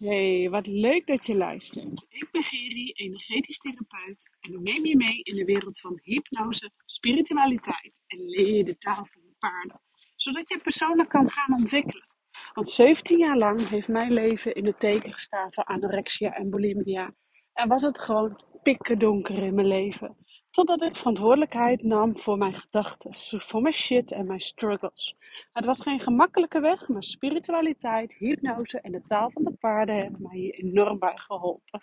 Hey, 0.00 0.50
wat 0.50 0.66
leuk 0.66 1.06
dat 1.06 1.26
je 1.26 1.36
luistert. 1.36 2.06
Ik 2.08 2.28
ben 2.30 2.42
Geri, 2.42 2.90
energetisch 2.90 3.58
therapeut 3.58 4.36
en 4.40 4.52
ik 4.52 4.60
neem 4.60 4.86
je 4.86 4.96
mee 4.96 5.22
in 5.22 5.34
de 5.34 5.44
wereld 5.44 5.80
van 5.80 6.00
hypnose, 6.02 6.70
spiritualiteit 6.86 7.92
en 8.06 8.18
leer 8.18 8.64
de 8.64 8.78
taal 8.78 9.06
van 9.10 9.22
de 9.22 9.34
paarden, 9.38 9.80
zodat 10.16 10.48
je 10.48 10.60
persoonlijk 10.62 11.08
kan 11.08 11.30
gaan 11.30 11.58
ontwikkelen. 11.58 12.06
Want 12.54 12.68
17 12.68 13.18
jaar 13.18 13.36
lang 13.36 13.68
heeft 13.68 13.88
mijn 13.88 14.12
leven 14.12 14.54
in 14.54 14.66
het 14.66 14.80
teken 14.80 15.12
gestaan 15.12 15.52
van 15.52 15.64
anorexia 15.64 16.34
en 16.34 16.50
bulimia 16.50 17.14
en 17.52 17.68
was 17.68 17.82
het 17.82 17.98
gewoon 17.98 18.40
pikken 18.62 18.98
donker 18.98 19.42
in 19.42 19.54
mijn 19.54 19.66
leven. 19.66 20.16
Totdat 20.50 20.82
ik 20.82 20.96
verantwoordelijkheid 20.96 21.82
nam 21.82 22.18
voor 22.18 22.38
mijn 22.38 22.54
gedachten, 22.54 23.14
voor 23.42 23.62
mijn 23.62 23.74
shit 23.74 24.12
en 24.12 24.26
mijn 24.26 24.40
struggles. 24.40 25.16
Het 25.52 25.64
was 25.64 25.82
geen 25.82 26.00
gemakkelijke 26.00 26.60
weg, 26.60 26.88
maar 26.88 27.02
spiritualiteit, 27.02 28.16
hypnose 28.18 28.80
en 28.80 28.92
de 28.92 29.00
taal 29.00 29.30
van 29.30 29.44
de 29.44 29.52
paarden 29.52 29.96
hebben 29.96 30.22
mij 30.22 30.38
hier 30.38 30.54
enorm 30.54 30.98
bij 30.98 31.16
geholpen. 31.16 31.80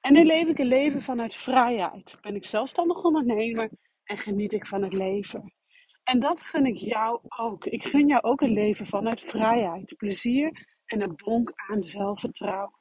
En 0.00 0.12
nu 0.12 0.24
leef 0.24 0.48
ik 0.48 0.58
een 0.58 0.66
leven 0.66 1.02
vanuit 1.02 1.34
vrijheid. 1.34 2.18
Ben 2.20 2.34
ik 2.34 2.44
zelfstandig 2.44 3.04
ondernemer 3.04 3.70
en 4.04 4.16
geniet 4.16 4.52
ik 4.52 4.66
van 4.66 4.82
het 4.82 4.92
leven. 4.92 5.52
En 6.04 6.18
dat 6.18 6.40
gun 6.40 6.66
ik 6.66 6.76
jou 6.76 7.20
ook. 7.36 7.66
Ik 7.66 7.84
gun 7.84 8.06
jou 8.06 8.22
ook 8.22 8.40
een 8.40 8.52
leven 8.52 8.86
vanuit 8.86 9.20
vrijheid, 9.20 9.94
plezier 9.96 10.66
en 10.86 11.02
een 11.02 11.16
bonk 11.24 11.52
aan 11.54 11.82
zelfvertrouwen. 11.82 12.76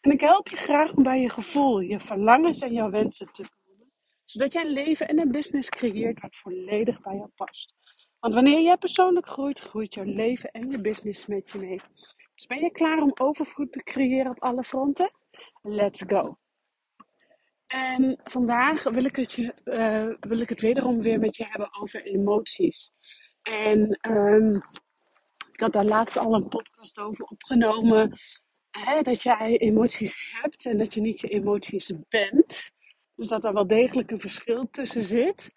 En 0.00 0.10
ik 0.10 0.20
help 0.20 0.48
je 0.48 0.56
graag 0.56 0.92
om 0.94 1.02
bij 1.02 1.20
je 1.20 1.28
gevoel, 1.28 1.80
je 1.80 2.00
verlangens 2.00 2.58
en 2.58 2.72
jouw 2.72 2.90
wensen 2.90 3.32
te. 3.32 3.44
Zodat 4.32 4.52
jij 4.52 4.64
een 4.64 4.72
leven 4.72 5.08
en 5.08 5.18
een 5.18 5.30
business 5.30 5.68
creëert 5.68 6.20
wat 6.20 6.36
volledig 6.36 7.00
bij 7.00 7.14
jou 7.14 7.28
past. 7.34 7.74
Want 8.20 8.34
wanneer 8.34 8.60
jij 8.60 8.76
persoonlijk 8.76 9.28
groeit, 9.28 9.60
groeit 9.60 9.94
jouw 9.94 10.04
leven 10.04 10.50
en 10.50 10.70
je 10.70 10.80
business 10.80 11.26
met 11.26 11.50
je 11.50 11.58
mee. 11.58 11.80
Dus 12.34 12.46
ben 12.46 12.60
je 12.60 12.70
klaar 12.70 13.02
om 13.02 13.12
overvloed 13.14 13.72
te 13.72 13.82
creëren 13.82 14.30
op 14.30 14.42
alle 14.42 14.64
fronten? 14.64 15.10
Let's 15.62 16.04
go! 16.06 16.38
En 17.66 18.20
vandaag 18.24 18.82
wil 18.82 19.04
ik 19.04 19.16
het, 19.16 19.32
je, 19.32 19.54
uh, 19.64 20.28
wil 20.28 20.40
ik 20.40 20.48
het 20.48 20.60
wederom 20.60 21.02
weer 21.02 21.18
met 21.18 21.36
je 21.36 21.46
hebben 21.46 21.80
over 21.80 22.04
emoties. 22.04 22.92
En 23.42 23.98
um, 24.08 24.54
ik 25.52 25.60
had 25.60 25.72
daar 25.72 25.84
laatst 25.84 26.16
al 26.16 26.34
een 26.34 26.48
podcast 26.48 26.98
over 26.98 27.24
opgenomen. 27.24 28.18
Hè, 28.70 29.02
dat 29.02 29.22
jij 29.22 29.58
emoties 29.58 30.38
hebt 30.40 30.66
en 30.66 30.78
dat 30.78 30.94
je 30.94 31.00
niet 31.00 31.20
je 31.20 31.28
emoties 31.28 31.92
bent. 32.08 32.72
Dus 33.22 33.30
dat 33.30 33.44
er 33.44 33.52
wel 33.52 33.66
degelijk 33.66 34.10
een 34.10 34.20
verschil 34.20 34.68
tussen 34.70 35.02
zit. 35.02 35.50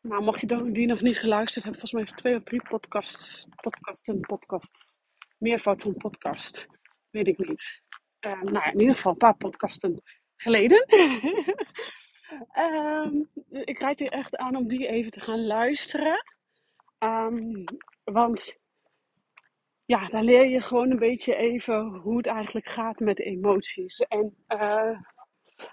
Nou, 0.00 0.22
mocht 0.22 0.40
je 0.40 0.70
die 0.72 0.86
nog 0.86 1.00
niet 1.00 1.18
geluisterd 1.18 1.64
hebben, 1.64 1.80
volgens 1.80 1.92
mij 1.92 2.02
is 2.02 2.22
twee 2.22 2.36
of 2.36 2.42
drie 2.42 2.62
podcasts, 2.68 3.46
podcasten, 3.60 4.20
podcasts, 4.20 5.00
meervoud 5.38 5.82
van 5.82 5.96
podcast, 5.96 6.66
weet 7.10 7.28
ik 7.28 7.38
niet. 7.38 7.82
Uh, 8.26 8.42
nou 8.42 8.70
in 8.70 8.80
ieder 8.80 8.94
geval 8.94 9.12
een 9.12 9.18
paar 9.18 9.36
podcasten 9.36 10.02
geleden. 10.36 10.86
um, 12.58 13.30
ik 13.72 13.78
raad 13.78 13.98
je 13.98 14.10
echt 14.10 14.36
aan 14.36 14.56
om 14.56 14.68
die 14.68 14.86
even 14.86 15.10
te 15.10 15.20
gaan 15.20 15.46
luisteren. 15.46 16.24
Um, 16.98 17.64
want 18.04 18.58
ja, 19.84 20.08
daar 20.08 20.24
leer 20.24 20.48
je 20.48 20.60
gewoon 20.60 20.90
een 20.90 20.98
beetje 20.98 21.36
even 21.36 21.84
hoe 21.84 22.16
het 22.16 22.26
eigenlijk 22.26 22.68
gaat 22.68 22.98
met 22.98 23.20
emoties. 23.20 23.98
En 23.98 24.44
uh, 24.48 25.00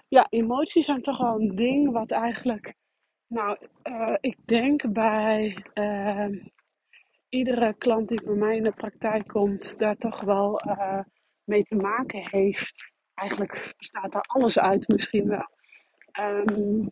ja, 0.08 0.26
emoties 0.28 0.84
zijn 0.84 1.02
toch 1.02 1.18
wel 1.18 1.40
een 1.40 1.54
ding 1.54 1.92
wat 1.92 2.10
eigenlijk, 2.10 2.74
nou, 3.26 3.58
uh, 3.82 4.16
ik 4.20 4.36
denk 4.44 4.92
bij 4.92 5.56
uh, 5.74 6.44
iedere 7.28 7.74
klant 7.74 8.08
die 8.08 8.22
bij 8.22 8.34
mij 8.34 8.56
in 8.56 8.62
de 8.62 8.72
praktijk 8.72 9.26
komt, 9.26 9.78
daar 9.78 9.96
toch 9.96 10.20
wel 10.20 10.60
mee 11.44 11.62
te 11.62 11.74
maken 11.74 12.28
heeft. 12.30 12.92
Eigenlijk 13.14 13.74
bestaat 13.76 14.12
daar 14.12 14.22
alles 14.26 14.58
uit 14.58 14.88
misschien 14.88 15.28
wel. 15.28 15.48
Um, 16.20 16.90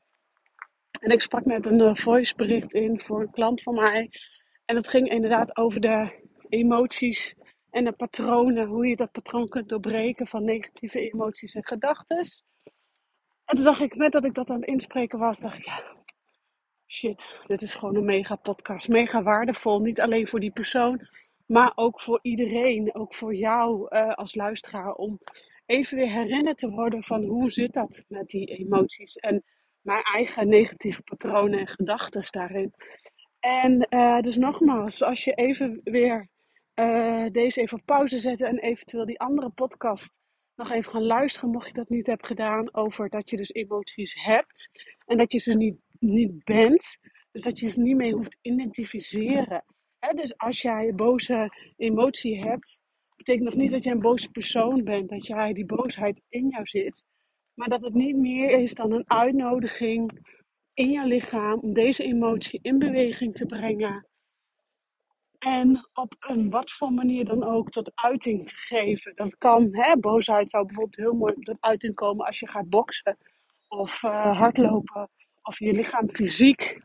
en 1.00 1.10
ik 1.10 1.20
sprak 1.20 1.44
net 1.44 1.66
een 1.66 1.96
voicebericht 1.96 2.74
in 2.74 3.00
voor 3.00 3.20
een 3.20 3.30
klant 3.30 3.62
van 3.62 3.74
mij. 3.74 4.10
En 4.64 4.74
dat 4.74 4.88
ging 4.88 5.08
inderdaad 5.08 5.56
over 5.56 5.80
de 5.80 6.22
emoties 6.48 7.34
en 7.70 7.84
de 7.84 7.92
patronen. 7.92 8.66
Hoe 8.66 8.86
je 8.86 8.96
dat 8.96 9.12
patroon 9.12 9.48
kunt 9.48 9.68
doorbreken 9.68 10.26
van 10.26 10.44
negatieve 10.44 11.10
emoties 11.10 11.54
en 11.54 11.66
gedachten. 11.66 12.26
En 13.44 13.56
toen 13.56 13.64
dacht 13.64 13.80
ik, 13.80 13.94
net 13.94 14.12
dat 14.12 14.24
ik 14.24 14.34
dat 14.34 14.50
aan 14.50 14.60
het 14.60 14.68
inspreken 14.68 15.18
was, 15.18 15.38
dacht 15.38 15.58
ik, 15.58 15.64
ja, 15.64 15.82
shit, 16.86 17.28
dit 17.46 17.62
is 17.62 17.74
gewoon 17.74 17.96
een 17.96 18.04
mega 18.04 18.36
podcast. 18.36 18.88
Mega 18.88 19.22
waardevol. 19.22 19.80
Niet 19.80 20.00
alleen 20.00 20.28
voor 20.28 20.40
die 20.40 20.52
persoon, 20.52 21.08
maar 21.46 21.72
ook 21.74 22.00
voor 22.00 22.18
iedereen. 22.22 22.94
Ook 22.94 23.14
voor 23.14 23.34
jou 23.34 23.86
uh, 23.90 24.12
als 24.12 24.34
luisteraar. 24.34 24.92
Om 24.92 25.20
even 25.66 25.96
weer 25.96 26.10
herinnerd 26.10 26.58
te 26.58 26.70
worden 26.70 27.02
van 27.02 27.24
hoe 27.24 27.50
zit 27.50 27.72
dat 27.72 28.04
met 28.08 28.28
die 28.28 28.46
emoties. 28.46 29.16
En 29.16 29.44
mijn 29.80 30.02
eigen 30.02 30.48
negatieve 30.48 31.02
patronen 31.02 31.58
en 31.58 31.68
gedachten 31.68 32.24
daarin. 32.30 32.74
En 33.40 33.86
uh, 33.90 34.20
dus 34.20 34.36
nogmaals, 34.36 35.02
als 35.02 35.24
je 35.24 35.32
even 35.32 35.80
weer 35.84 36.28
uh, 36.74 37.26
deze 37.30 37.60
even 37.60 37.78
op 37.78 37.86
pauze 37.86 38.18
zetten 38.18 38.46
en 38.46 38.58
eventueel 38.58 39.06
die 39.06 39.20
andere 39.20 39.50
podcast 39.50 40.20
nog 40.56 40.70
even 40.70 40.90
gaan 40.90 41.06
luisteren, 41.06 41.50
mocht 41.50 41.66
je 41.66 41.72
dat 41.72 41.88
niet 41.88 42.06
hebt 42.06 42.26
gedaan, 42.26 42.74
over 42.74 43.08
dat 43.08 43.30
je 43.30 43.36
dus 43.36 43.52
emoties 43.52 44.24
hebt 44.24 44.70
en 45.06 45.16
dat 45.16 45.32
je 45.32 45.38
ze 45.38 45.56
niet, 45.56 45.76
niet 45.98 46.44
bent. 46.44 46.98
Dus 47.32 47.42
dat 47.42 47.58
je 47.58 47.70
ze 47.70 47.80
niet 47.80 47.96
mee 47.96 48.12
hoeft 48.12 48.36
identificeren. 48.40 49.64
Dus 50.14 50.36
als 50.36 50.62
jij 50.62 50.88
een 50.88 50.96
boze 50.96 51.50
emotie 51.76 52.44
hebt, 52.44 52.78
betekent 53.16 53.44
nog 53.44 53.54
niet 53.54 53.70
dat 53.70 53.84
jij 53.84 53.92
een 53.92 53.98
boze 53.98 54.30
persoon 54.30 54.84
bent, 54.84 55.08
dat 55.08 55.26
jij 55.26 55.52
die 55.52 55.66
boosheid 55.66 56.22
in 56.28 56.48
jou 56.48 56.66
zit. 56.66 57.06
Maar 57.54 57.68
dat 57.68 57.82
het 57.82 57.94
niet 57.94 58.16
meer 58.16 58.50
is 58.50 58.74
dan 58.74 58.92
een 58.92 59.10
uitnodiging 59.10 60.18
in 60.74 60.90
je 60.90 61.06
lichaam 61.06 61.58
om 61.58 61.72
deze 61.74 62.04
emotie 62.04 62.58
in 62.62 62.78
beweging 62.78 63.34
te 63.34 63.46
brengen. 63.46 64.08
En 65.44 65.88
op 65.92 66.16
een 66.20 66.50
wat 66.50 66.72
voor 66.72 66.92
manier 66.92 67.24
dan 67.24 67.44
ook 67.44 67.70
tot 67.70 67.92
uiting 67.94 68.46
te 68.48 68.54
geven. 68.56 69.14
Dat 69.14 69.38
kan, 69.38 69.68
hè, 69.70 69.96
boosheid 69.96 70.50
zou 70.50 70.66
bijvoorbeeld 70.66 70.96
heel 70.96 71.14
mooi 71.14 71.34
tot 71.34 71.56
uiting 71.60 71.94
komen 71.94 72.26
als 72.26 72.40
je 72.40 72.48
gaat 72.48 72.68
boksen 72.68 73.16
of 73.68 74.02
uh, 74.02 74.38
hardlopen. 74.38 75.08
Of 75.42 75.58
je 75.58 75.72
lichaam 75.72 76.08
fysiek 76.08 76.80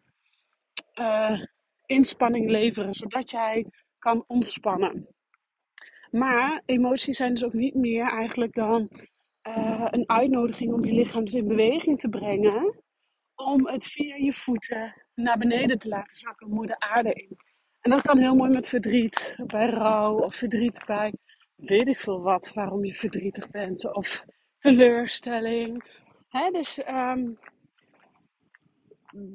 uh, 0.96 1.42
inspanning 1.86 2.50
leveren, 2.50 2.94
zodat 2.94 3.32
jij 3.32 3.66
kan 4.00 4.24
ontspannen. 4.28 5.08
Maar 6.12 6.62
emoties 6.66 7.18
zijn 7.18 7.34
dus 7.34 7.44
ook 7.44 7.54
niet 7.54 7.76
meer 7.76 8.12
eigenlijk 8.12 8.54
dan 8.54 8.90
uh, 9.48 9.88
een 9.90 10.10
uitnodiging 10.10 10.74
om 10.74 10.86
je 10.86 10.94
lichaam 10.94 11.26
dus 11.26 11.34
in 11.34 11.48
beweging 11.48 12.00
te 12.00 12.10
brengen. 12.10 12.84
Om 13.36 13.68
het 13.68 13.86
via 13.86 14.16
je 14.16 14.34
voeten 14.34 15.06
naar 15.16 15.38
beneden 15.38 15.80
te 15.80 15.88
laten 15.88 16.18
zakken, 16.18 16.50
moeder 16.50 16.80
aarde 16.80 17.14
in. 17.14 17.49
En 17.82 17.92
dat 17.92 18.02
kan 18.02 18.18
heel 18.18 18.36
mooi 18.36 18.52
met 18.52 18.70
verdriet, 18.70 19.44
bij 19.46 19.70
rouw 19.70 20.20
of 20.20 20.36
verdriet 20.36 20.86
bij 20.86 21.14
weet 21.56 21.88
ik 21.88 22.00
veel 22.00 22.22
wat, 22.22 22.52
waarom 22.54 22.86
je 22.86 22.96
verdrietig 22.96 23.50
bent 23.50 23.94
of 23.94 24.26
teleurstelling. 24.58 25.84
Hè, 26.30 26.50
dus 26.52 26.82
um, 26.88 27.38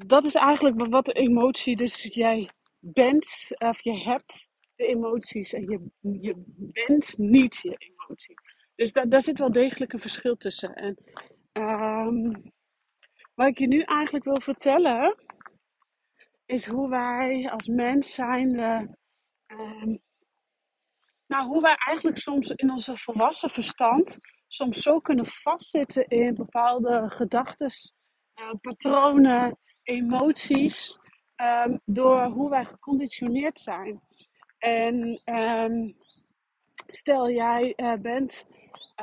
dat 0.06 0.24
is 0.24 0.34
eigenlijk 0.34 0.86
wat 0.86 1.06
de 1.06 1.12
emotie, 1.12 1.76
dus 1.76 2.02
jij 2.02 2.50
bent 2.78 3.46
of 3.58 3.82
je 3.82 4.02
hebt 4.02 4.48
de 4.76 4.86
emoties 4.86 5.52
en 5.52 5.62
je, 5.62 5.90
je 6.20 6.34
bent 6.56 7.18
niet 7.18 7.56
je 7.62 7.76
emotie. 7.76 8.34
Dus 8.74 8.92
da 8.92 9.04
daar 9.04 9.22
zit 9.22 9.38
wel 9.38 9.52
degelijk 9.52 9.92
een 9.92 10.00
verschil 10.00 10.36
tussen. 10.36 10.74
En 10.74 10.98
um, 11.52 12.52
wat 13.34 13.46
ik 13.46 13.58
je 13.58 13.66
nu 13.66 13.80
eigenlijk 13.80 14.24
wil 14.24 14.40
vertellen, 14.40 15.16
is 16.46 16.66
hoe 16.66 16.88
wij 16.88 17.50
als 17.50 17.66
mens 17.66 18.14
zijn, 18.14 18.58
um, 19.46 20.02
nou, 21.26 21.46
hoe 21.46 21.60
wij 21.60 21.74
eigenlijk 21.86 22.18
soms 22.18 22.50
in 22.50 22.70
onze 22.70 22.96
volwassen 22.96 23.50
verstand 23.50 24.18
soms 24.48 24.82
zo 24.82 25.00
kunnen 25.00 25.26
vastzitten 25.26 26.08
in 26.08 26.34
bepaalde 26.34 27.10
gedachten, 27.10 27.70
uh, 28.40 28.50
patronen, 28.60 29.58
emoties, 29.82 30.98
um, 31.36 31.80
door 31.84 32.24
hoe 32.24 32.50
wij 32.50 32.64
geconditioneerd 32.64 33.58
zijn. 33.58 34.00
En 34.58 35.20
um, 35.24 35.96
stel 36.86 37.30
jij 37.30 37.72
uh, 37.76 37.94
bent, 37.94 38.46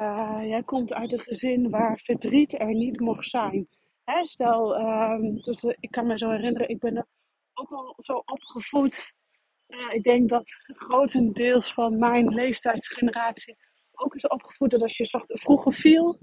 uh, 0.02 0.40
jij 0.44 0.64
komt 0.64 0.94
uit 0.94 1.14
een 1.14 1.20
gezin 1.20 1.70
waar 1.70 2.00
verdriet 2.04 2.60
er 2.60 2.74
niet 2.74 3.00
mocht 3.00 3.28
zijn. 3.28 3.68
Stel, 4.22 4.68
dus, 5.42 5.64
ik 5.64 5.92
kan 5.92 6.08
me 6.08 6.18
zo 6.18 6.30
herinneren, 6.30 6.70
ik 6.70 6.80
ben 6.80 7.08
ook 7.62 7.70
wel 7.70 7.94
zo 7.98 8.14
opgevoed. 8.14 9.14
Ik 9.92 10.04
denk 10.04 10.30
dat 10.30 10.52
grotendeels 10.64 11.74
van 11.74 12.00
mijn 12.00 12.28
leeftijdsgeneratie 12.28 13.58
ook 13.92 14.16
is 14.16 14.28
opgevoed 14.28 14.72
dat 14.72 14.82
als 14.82 14.98
je 14.98 15.06
zacht, 15.06 15.40
vroeger 15.40 15.74
viel, 15.74 16.20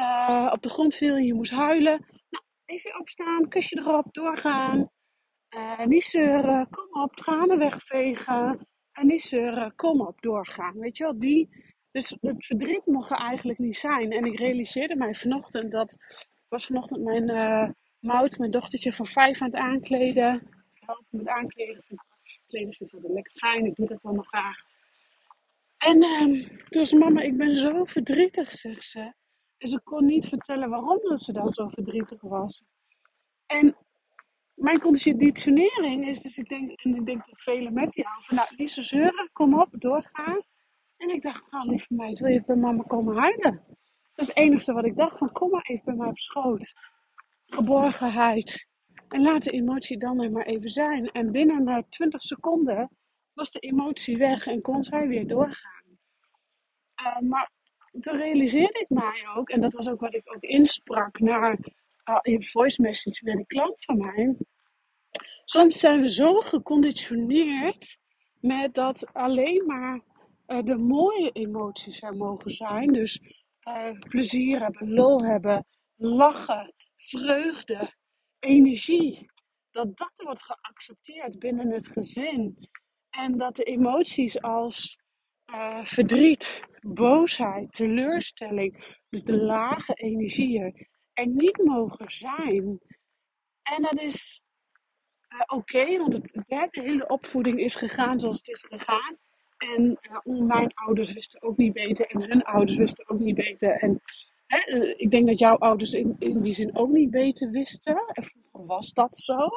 uh, 0.00 0.50
op 0.52 0.62
de 0.62 0.68
grond 0.68 0.94
viel 0.94 1.14
en 1.14 1.24
je 1.24 1.34
moest 1.34 1.50
huilen. 1.50 2.06
Nou, 2.30 2.44
even 2.64 2.98
opstaan, 2.98 3.48
kusje 3.48 3.78
erop, 3.78 4.06
doorgaan. 4.10 4.90
Uh, 5.56 5.84
niet 5.84 6.04
zeuren, 6.04 6.68
kom 6.68 7.02
op, 7.02 7.16
tranen 7.16 7.58
wegvegen. 7.58 8.68
En 8.92 9.06
niet 9.06 9.22
zeuren, 9.22 9.74
kom 9.74 10.00
op, 10.00 10.22
doorgaan. 10.22 10.78
Weet 10.78 10.96
je 10.96 11.04
wel, 11.04 11.18
die 11.18 11.48
Dus 11.90 12.16
het 12.20 12.44
verdriet 12.44 12.86
mocht 12.86 13.10
er 13.10 13.16
eigenlijk 13.16 13.58
niet 13.58 13.76
zijn. 13.76 14.12
En 14.12 14.24
ik 14.24 14.38
realiseerde 14.38 14.96
mij 14.96 15.14
vanochtend 15.14 15.70
dat... 15.70 15.96
Was 16.48 16.66
vanochtend 16.66 17.02
mijn 17.02 17.30
uh, 17.30 17.70
Mout, 18.00 18.38
mijn 18.38 18.50
dochtertje 18.50 18.92
van 18.92 19.06
vijf 19.06 19.40
aan 19.40 19.46
het 19.46 19.56
aankleden. 19.56 20.59
Helpen 20.86 21.06
met 21.10 21.28
aankleden. 21.28 21.82
Kleden 22.46 22.72
vind 22.72 22.88
ik 22.88 22.94
altijd 22.94 23.12
lekker 23.12 23.32
fijn. 23.32 23.64
Ik 23.64 23.74
doe 23.74 23.86
dat 23.86 24.02
dan 24.02 24.14
nog 24.14 24.26
graag. 24.26 24.56
En 25.76 25.96
uh, 25.96 26.48
toen 26.68 26.86
zei 26.86 27.00
mama, 27.00 27.20
ik 27.20 27.36
ben 27.36 27.52
zo 27.52 27.84
verdrietig, 27.84 28.50
zegt 28.50 28.84
ze. 28.84 29.12
En 29.58 29.68
ze 29.68 29.80
kon 29.82 30.04
niet 30.04 30.28
vertellen 30.28 30.70
waarom 30.70 30.98
dat 31.02 31.20
ze 31.20 31.32
dan 31.32 31.52
zo 31.52 31.68
verdrietig 31.68 32.20
was. 32.20 32.64
En 33.46 33.76
mijn 34.54 34.80
conditionering 34.80 36.08
is 36.08 36.22
dus, 36.22 36.36
ik 36.36 36.48
denk, 36.48 36.70
en 36.70 36.94
ik 36.94 37.06
denk 37.06 37.26
dat 37.26 37.42
velen 37.42 37.72
met 37.72 37.94
jou, 37.94 38.24
van 38.24 38.36
nou, 38.36 38.48
niet 38.56 38.70
zeuren, 38.70 39.30
kom 39.32 39.60
op, 39.60 39.68
doorgaan. 39.70 40.42
En 40.96 41.08
ik 41.08 41.22
dacht, 41.22 41.52
nou 41.52 41.68
lieve 41.68 41.94
meid, 41.94 42.18
wil 42.18 42.32
je 42.32 42.44
bij 42.44 42.56
mama 42.56 42.82
komen 42.82 43.16
huilen? 43.16 43.64
Dat 44.14 44.14
is 44.14 44.26
het 44.26 44.36
enige 44.36 44.72
wat 44.72 44.86
ik 44.86 44.96
dacht, 44.96 45.18
van 45.18 45.32
kom 45.32 45.50
maar 45.50 45.62
even 45.62 45.84
bij 45.84 45.94
mij 45.94 46.08
op 46.08 46.18
schoot. 46.18 46.74
Geborgenheid. 47.46 48.68
En 49.10 49.22
laat 49.22 49.44
de 49.44 49.50
emotie 49.50 49.98
dan 49.98 50.32
maar 50.32 50.46
even 50.46 50.70
zijn. 50.70 51.06
En 51.06 51.30
binnen 51.30 51.64
na 51.64 51.82
20 51.88 52.20
seconden 52.20 52.90
was 53.32 53.50
de 53.50 53.58
emotie 53.58 54.16
weg 54.16 54.46
en 54.46 54.60
kon 54.60 54.84
zij 54.84 55.08
weer 55.08 55.26
doorgaan. 55.26 55.98
Uh, 57.02 57.18
maar 57.18 57.50
toen 58.00 58.16
realiseerde 58.16 58.80
ik 58.80 58.88
mij 58.88 59.28
ook, 59.36 59.48
en 59.48 59.60
dat 59.60 59.72
was 59.72 59.88
ook 59.88 60.00
wat 60.00 60.14
ik 60.14 60.34
ook 60.34 60.42
insprak 60.42 61.18
naar, 61.18 61.58
uh, 62.04 62.18
in 62.22 62.42
voice 62.42 62.82
message 62.82 63.24
naar 63.24 63.36
die 63.36 63.46
klant 63.46 63.84
van 63.84 63.98
mij. 63.98 64.36
Soms 65.44 65.78
zijn 65.78 66.00
we 66.00 66.10
zo 66.10 66.40
geconditioneerd 66.40 67.98
met 68.40 68.74
dat 68.74 69.12
alleen 69.12 69.66
maar 69.66 70.00
uh, 70.46 70.62
de 70.62 70.76
mooie 70.76 71.30
emoties 71.30 72.02
er 72.02 72.16
mogen 72.16 72.50
zijn. 72.50 72.92
Dus 72.92 73.20
plezier 74.08 74.60
hebben, 74.60 74.92
lol 74.92 75.24
hebben, 75.24 75.66
lachen, 75.96 76.74
vreugde, 76.96 77.92
energie. 78.40 79.30
Dat 79.70 79.96
dat 79.96 80.12
wordt 80.16 80.42
geaccepteerd 80.42 81.38
binnen 81.38 81.72
het 81.72 81.88
gezin. 81.88 82.68
En 83.10 83.36
dat 83.36 83.56
de 83.56 83.64
emoties 83.64 84.42
als 84.42 84.98
uh, 85.46 85.84
verdriet, 85.84 86.62
boosheid, 86.80 87.72
teleurstelling, 87.72 88.98
dus 89.08 89.22
de 89.22 89.36
lage 89.36 89.92
energieën, 89.94 90.88
er 91.12 91.26
niet 91.26 91.64
mogen 91.64 92.10
zijn. 92.10 92.80
En 93.62 93.82
dat 93.82 94.00
is 94.00 94.42
uh, 95.28 95.40
oké, 95.46 95.98
want 95.98 96.12
het, 96.12 96.32
de 96.70 96.80
hele 96.82 97.06
opvoeding 97.06 97.60
is 97.60 97.74
gegaan 97.74 98.20
zoals 98.20 98.36
het 98.36 98.48
is 98.48 98.64
gegaan. 98.68 99.16
En 99.56 99.98
uh, 100.02 100.46
mijn 100.46 100.74
ouders 100.74 101.12
wisten 101.12 101.42
ook 101.42 101.56
niet 101.56 101.72
beter 101.72 102.06
en 102.06 102.22
hun 102.22 102.42
ouders 102.42 102.76
wisten 102.76 103.08
ook 103.08 103.18
niet 103.18 103.34
beter. 103.34 103.70
En 103.70 104.02
hè, 104.50 104.92
ik 104.92 105.10
denk 105.10 105.26
dat 105.26 105.38
jouw 105.38 105.56
ouders 105.56 105.92
in, 105.92 106.16
in 106.18 106.40
die 106.40 106.52
zin 106.52 106.76
ook 106.76 106.88
niet 106.88 107.10
beter 107.10 107.50
wisten. 107.50 108.02
En 108.06 108.22
vroeger 108.22 108.66
was 108.66 108.92
dat 108.92 109.18
zo. 109.18 109.48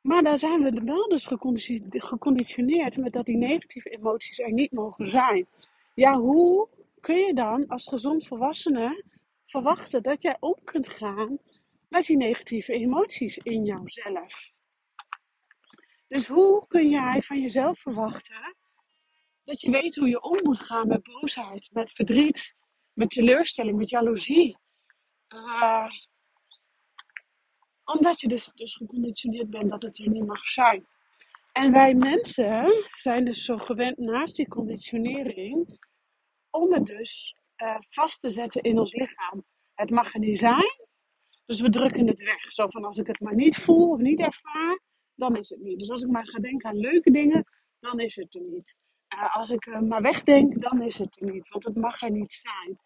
Maar 0.00 0.22
daar 0.22 0.38
zijn 0.38 0.62
we 0.62 0.82
wel 0.84 1.08
dus 1.08 1.26
geconditioneerd 1.90 2.96
met 2.96 3.12
dat 3.12 3.26
die 3.26 3.36
negatieve 3.36 3.88
emoties 3.88 4.38
er 4.38 4.52
niet 4.52 4.72
mogen 4.72 5.08
zijn. 5.08 5.46
Ja, 5.94 6.18
hoe 6.18 6.68
kun 7.00 7.16
je 7.16 7.34
dan 7.34 7.66
als 7.66 7.86
gezond 7.86 8.26
volwassene 8.26 9.04
verwachten 9.44 10.02
dat 10.02 10.22
jij 10.22 10.36
om 10.40 10.56
kunt 10.64 10.88
gaan 10.88 11.38
met 11.88 12.06
die 12.06 12.16
negatieve 12.16 12.72
emoties 12.72 13.38
in 13.38 13.64
jouzelf? 13.64 14.52
Dus 16.08 16.26
hoe 16.26 16.64
kun 16.68 16.88
jij 16.88 17.22
van 17.22 17.40
jezelf 17.40 17.78
verwachten 17.78 18.56
dat 19.44 19.60
je 19.60 19.70
weet 19.70 19.96
hoe 19.96 20.08
je 20.08 20.22
om 20.22 20.38
moet 20.42 20.60
gaan 20.60 20.88
met 20.88 21.02
boosheid, 21.02 21.68
met 21.72 21.92
verdriet, 21.92 22.54
met 22.98 23.10
teleurstelling, 23.10 23.78
met 23.78 23.90
jaloezie? 23.90 24.56
Uh, 25.28 25.88
omdat 27.84 28.20
je 28.20 28.28
dus, 28.28 28.52
dus 28.54 28.74
geconditioneerd 28.74 29.50
bent 29.50 29.70
dat 29.70 29.82
het 29.82 29.98
er 29.98 30.08
niet 30.08 30.26
mag 30.26 30.46
zijn. 30.46 30.86
En 31.52 31.72
wij 31.72 31.94
mensen 31.94 32.84
zijn 32.94 33.24
dus 33.24 33.44
zo 33.44 33.58
gewend 33.58 33.98
naast 33.98 34.36
die 34.36 34.48
conditionering 34.48 35.78
om 36.50 36.72
het 36.72 36.86
dus 36.86 37.36
uh, 37.56 37.76
vast 37.88 38.20
te 38.20 38.28
zetten 38.28 38.62
in 38.62 38.78
ons 38.78 38.92
lichaam. 38.92 39.44
Het 39.74 39.90
mag 39.90 40.14
er 40.14 40.20
niet 40.20 40.38
zijn, 40.38 40.88
dus 41.46 41.60
we 41.60 41.70
drukken 41.70 42.06
het 42.06 42.22
weg. 42.22 42.52
Zo 42.52 42.68
van 42.68 42.84
als 42.84 42.98
ik 42.98 43.06
het 43.06 43.20
maar 43.20 43.34
niet 43.34 43.56
voel 43.56 43.90
of 43.90 43.98
niet 43.98 44.20
ervaar, 44.20 44.80
dan 45.14 45.36
is 45.36 45.48
het 45.48 45.60
niet. 45.60 45.78
Dus 45.78 45.90
als 45.90 46.02
ik 46.02 46.10
maar 46.10 46.26
ga 46.26 46.38
denken 46.38 46.68
aan 46.68 46.76
leuke 46.76 47.10
dingen, 47.10 47.44
dan 47.80 48.00
is 48.00 48.16
het 48.16 48.34
er 48.34 48.42
niet. 48.42 48.74
Uh, 49.14 49.36
als 49.36 49.50
ik 49.50 49.66
uh, 49.66 49.80
maar 49.80 50.02
wegdenk, 50.02 50.60
dan 50.60 50.82
is 50.82 50.98
het 50.98 51.20
er 51.20 51.32
niet, 51.32 51.48
want 51.48 51.64
het 51.64 51.76
mag 51.76 52.02
er 52.02 52.10
niet 52.10 52.32
zijn. 52.32 52.78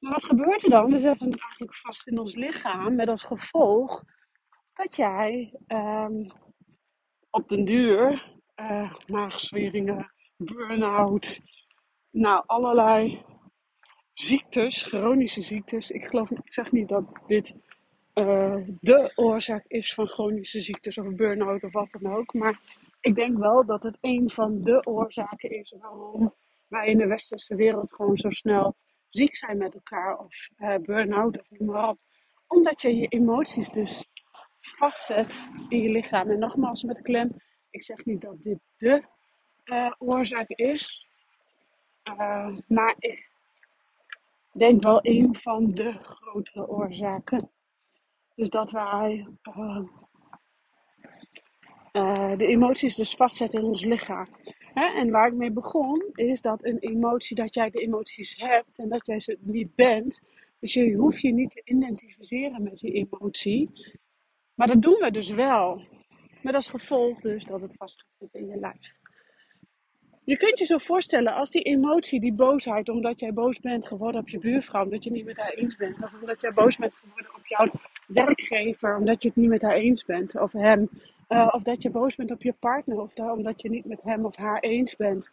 Maar 0.00 0.12
wat 0.12 0.24
gebeurt 0.24 0.64
er 0.64 0.70
dan? 0.70 0.90
We 0.90 1.00
zetten 1.00 1.30
het 1.30 1.40
eigenlijk 1.40 1.74
vast 1.74 2.06
in 2.06 2.18
ons 2.18 2.34
lichaam 2.34 2.94
met 2.94 3.08
als 3.08 3.24
gevolg 3.24 4.04
dat 4.72 4.96
jij 4.96 5.54
um, 5.66 6.30
op 7.30 7.48
den 7.48 7.64
duur 7.64 8.30
uh, 8.56 8.94
maagzweringen, 9.06 10.12
burn-out, 10.36 11.40
nou 12.10 12.42
allerlei 12.46 13.24
ziektes, 14.14 14.82
chronische 14.82 15.42
ziektes. 15.42 15.90
Ik 15.90 16.04
geloof, 16.04 16.30
ik 16.30 16.52
zeg 16.52 16.72
niet 16.72 16.88
dat 16.88 17.20
dit 17.26 17.54
uh, 18.14 18.56
de 18.80 19.12
oorzaak 19.14 19.64
is 19.66 19.94
van 19.94 20.08
chronische 20.08 20.60
ziektes 20.60 20.98
of 20.98 21.14
burn-out 21.14 21.62
of 21.62 21.72
wat 21.72 21.96
dan 22.00 22.14
ook. 22.14 22.34
Maar 22.34 22.60
ik 23.00 23.14
denk 23.14 23.38
wel 23.38 23.64
dat 23.64 23.82
het 23.82 23.98
een 24.00 24.30
van 24.30 24.62
de 24.62 24.86
oorzaken 24.86 25.50
is 25.50 25.74
waarom 25.80 26.34
wij 26.68 26.86
in 26.86 26.98
de 26.98 27.06
westerse 27.06 27.54
wereld 27.54 27.94
gewoon 27.94 28.16
zo 28.16 28.30
snel 28.30 28.76
ziek 29.10 29.36
zijn 29.36 29.58
met 29.58 29.74
elkaar. 29.74 30.18
Of 30.18 30.48
uh, 30.58 30.74
burn-out 30.76 31.40
of 31.40 31.50
noem 31.50 31.68
maar 31.68 31.88
op. 31.88 31.98
Omdat 32.46 32.80
je 32.82 32.96
je 32.96 33.06
emoties 33.06 33.68
dus 33.68 34.04
vastzet 34.60 35.50
in 35.68 35.82
je 35.82 35.90
lichaam. 35.90 36.30
En 36.30 36.38
nogmaals 36.38 36.82
met 36.82 37.02
klem, 37.02 37.36
ik 37.70 37.82
zeg 37.82 38.04
niet 38.04 38.20
dat 38.20 38.42
dit 38.42 38.58
de 38.76 39.06
uh, 39.64 39.92
oorzaak 39.98 40.48
is. 40.48 41.06
Uh, 42.04 42.56
maar 42.66 42.94
ik 42.98 43.28
denk 44.52 44.82
wel 44.82 44.98
een 45.02 45.34
van 45.34 45.74
de 45.74 45.92
grotere 45.92 46.68
oorzaken. 46.68 47.50
Dus 48.34 48.48
dat 48.48 48.70
wij 48.70 49.26
de 52.36 52.46
emoties 52.46 52.94
dus 52.94 53.14
vastzetten 53.14 53.60
in 53.60 53.66
ons 53.66 53.84
lichaam. 53.84 54.28
Hè? 54.74 54.98
En 55.00 55.10
waar 55.10 55.28
ik 55.28 55.34
mee 55.34 55.50
begon, 55.50 56.04
is 56.14 56.40
dat 56.40 56.64
een 56.64 56.78
emotie, 56.78 57.36
dat 57.36 57.54
jij 57.54 57.70
de 57.70 57.80
emoties 57.80 58.34
hebt 58.36 58.78
en 58.78 58.88
dat 58.88 59.06
jij 59.06 59.18
ze 59.18 59.38
niet 59.40 59.74
bent. 59.74 60.22
Dus 60.58 60.74
je 60.74 60.94
hoeft 60.94 61.20
je 61.20 61.32
niet 61.32 61.50
te 61.50 61.62
identificeren 61.64 62.62
met 62.62 62.76
die 62.76 62.92
emotie. 62.92 63.70
Maar 64.54 64.66
dat 64.66 64.82
doen 64.82 64.98
we 65.00 65.10
dus 65.10 65.30
wel. 65.30 65.82
Met 66.42 66.54
als 66.54 66.68
gevolg 66.68 67.20
dus 67.20 67.44
dat 67.44 67.60
het 67.60 67.76
vast 67.76 68.02
gaat 68.02 68.16
zitten 68.16 68.40
in 68.40 68.46
je 68.46 68.56
lijf. 68.56 68.98
Je 70.24 70.36
kunt 70.36 70.58
je 70.58 70.64
zo 70.64 70.78
voorstellen 70.78 71.34
als 71.34 71.50
die 71.50 71.62
emotie, 71.62 72.20
die 72.20 72.32
boosheid, 72.32 72.88
omdat 72.88 73.20
jij 73.20 73.32
boos 73.32 73.60
bent 73.60 73.86
geworden 73.86 74.20
op 74.20 74.28
je 74.28 74.38
buurvrouw, 74.38 74.84
omdat 74.84 75.04
je 75.04 75.10
niet 75.10 75.24
met 75.24 75.36
haar 75.36 75.52
eens 75.52 75.76
bent. 75.76 76.02
Of 76.02 76.12
omdat 76.20 76.40
jij 76.40 76.52
boos 76.52 76.76
bent 76.76 76.96
geworden 76.96 77.34
op 77.34 77.46
jouw 77.46 77.70
werkgever, 78.14 78.96
omdat 78.96 79.22
je 79.22 79.28
het 79.28 79.36
niet 79.36 79.48
met 79.48 79.62
haar 79.62 79.72
eens 79.72 80.04
bent. 80.04 80.40
Of 80.40 80.52
hem. 80.52 80.88
Uh, 81.28 81.48
of 81.50 81.62
dat 81.62 81.82
je 81.82 81.90
boos 81.90 82.16
bent 82.16 82.30
op 82.30 82.42
je 82.42 82.54
partner, 82.58 83.00
of 83.00 83.12
dat, 83.12 83.36
omdat 83.36 83.62
je 83.62 83.70
niet 83.70 83.84
met 83.84 84.00
hem 84.02 84.24
of 84.24 84.36
haar 84.36 84.60
eens 84.60 84.96
bent. 84.96 85.32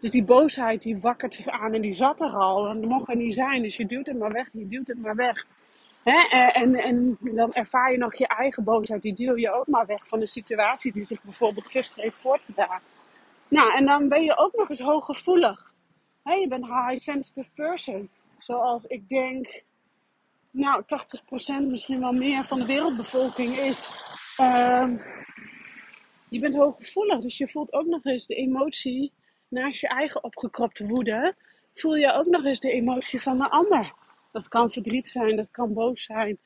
Dus 0.00 0.10
die 0.10 0.24
boosheid 0.24 0.82
die 0.82 0.98
wakkert 0.98 1.34
zich 1.34 1.46
aan 1.46 1.72
en 1.72 1.80
die 1.80 1.90
zat 1.90 2.20
er 2.20 2.32
al. 2.32 2.68
En 2.68 2.88
mocht 2.88 3.08
er 3.08 3.16
niet 3.16 3.34
zijn. 3.34 3.62
Dus 3.62 3.76
je 3.76 3.86
duwt 3.86 4.06
het 4.06 4.18
maar 4.18 4.32
weg, 4.32 4.48
je 4.52 4.68
duwt 4.68 4.88
het 4.88 5.00
maar 5.00 5.16
weg. 5.16 5.46
Hè? 6.02 6.48
En, 6.52 6.74
en 6.74 7.18
dan 7.20 7.52
ervaar 7.52 7.92
je 7.92 7.98
nog 7.98 8.14
je 8.14 8.26
eigen 8.26 8.64
boosheid. 8.64 9.02
Die 9.02 9.14
duw 9.14 9.36
je 9.36 9.52
ook 9.52 9.66
maar 9.66 9.86
weg 9.86 10.08
van 10.08 10.18
de 10.18 10.26
situatie 10.26 10.92
die 10.92 11.04
zich 11.04 11.22
bijvoorbeeld 11.22 11.66
gisteren 11.66 12.04
heeft 12.04 12.16
voortgedaan. 12.16 12.80
Nou, 13.48 13.76
en 13.76 13.86
dan 13.86 14.08
ben 14.08 14.22
je 14.22 14.36
ook 14.36 14.52
nog 14.56 14.68
eens 14.68 14.80
hooggevoelig. 14.80 15.72
Hè? 16.22 16.34
Je 16.34 16.48
bent 16.48 16.64
een 16.64 16.88
high 16.88 17.02
sensitive 17.02 17.50
person. 17.54 18.08
Zoals 18.38 18.84
ik 18.84 19.08
denk, 19.08 19.62
nou, 20.54 20.82
80% 20.82 21.68
misschien 21.68 22.00
wel 22.00 22.12
meer 22.12 22.44
van 22.44 22.58
de 22.58 22.66
wereldbevolking 22.66 23.56
is. 23.56 23.90
Uh, 24.40 24.90
je 26.28 26.38
bent 26.38 26.54
hooggevoelig, 26.54 27.18
dus 27.18 27.38
je 27.38 27.48
voelt 27.48 27.72
ook 27.72 27.86
nog 27.86 28.04
eens 28.04 28.26
de 28.26 28.34
emotie 28.34 29.12
naast 29.48 29.80
je 29.80 29.88
eigen 29.88 30.24
opgekropte 30.24 30.86
woede. 30.86 31.34
Voel 31.74 31.96
je 31.96 32.12
ook 32.12 32.26
nog 32.26 32.44
eens 32.44 32.60
de 32.60 32.72
emotie 32.72 33.22
van 33.22 33.38
de 33.38 33.50
ander. 33.50 33.92
Dat 34.32 34.48
kan 34.48 34.70
verdriet 34.70 35.06
zijn, 35.06 35.36
dat 35.36 35.50
kan 35.50 35.72
boos 35.72 36.02
zijn. 36.04 36.38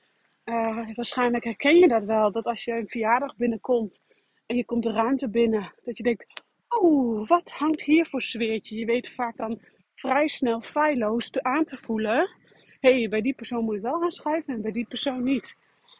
Uh, 0.45 0.88
waarschijnlijk 0.95 1.45
herken 1.45 1.77
je 1.77 1.88
dat 1.88 2.05
wel. 2.05 2.33
Dat 2.33 2.45
als 2.45 2.65
je 2.65 2.73
een 2.73 2.88
verjaardag 2.88 3.37
binnenkomt 3.37 4.03
en 4.47 4.57
je 4.57 4.65
komt 4.65 4.83
de 4.83 4.93
ruimte 4.93 5.29
binnen, 5.29 5.73
dat 5.83 5.97
je 5.97 6.03
denkt: 6.03 6.43
Oeh, 6.81 7.29
wat 7.29 7.50
hangt 7.50 7.83
hier 7.83 8.07
voor 8.07 8.23
sfeertje? 8.23 8.79
Je 8.79 8.87
weet 8.87 9.09
vaak 9.09 9.37
dan 9.37 9.61
vrij 9.95 10.27
snel 10.27 10.61
feilloos 10.61 11.33
aan 11.43 11.65
te 11.65 11.77
voelen. 11.77 12.31
Hey, 12.78 13.08
bij 13.08 13.20
die 13.20 13.35
persoon 13.35 13.64
moet 13.64 13.75
ik 13.75 13.82
wel 13.82 14.02
aanschuiven 14.02 14.54
en 14.54 14.62
bij 14.62 14.70
die 14.70 14.87
persoon 14.87 15.23
niet. 15.23 15.56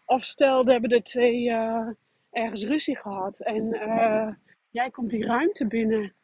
Of 0.06 0.25
stel, 0.25 0.64
we 0.64 0.73
hebben 0.73 0.90
de 0.90 1.02
twee 1.02 1.44
uh, 1.44 1.88
ergens 2.30 2.64
ruzie 2.64 2.99
gehad 2.99 3.40
en 3.40 3.75
uh, 3.75 4.28
jij 4.70 4.90
komt 4.90 5.11
die 5.11 5.26
ruimte 5.26 5.66
binnen 5.66 6.14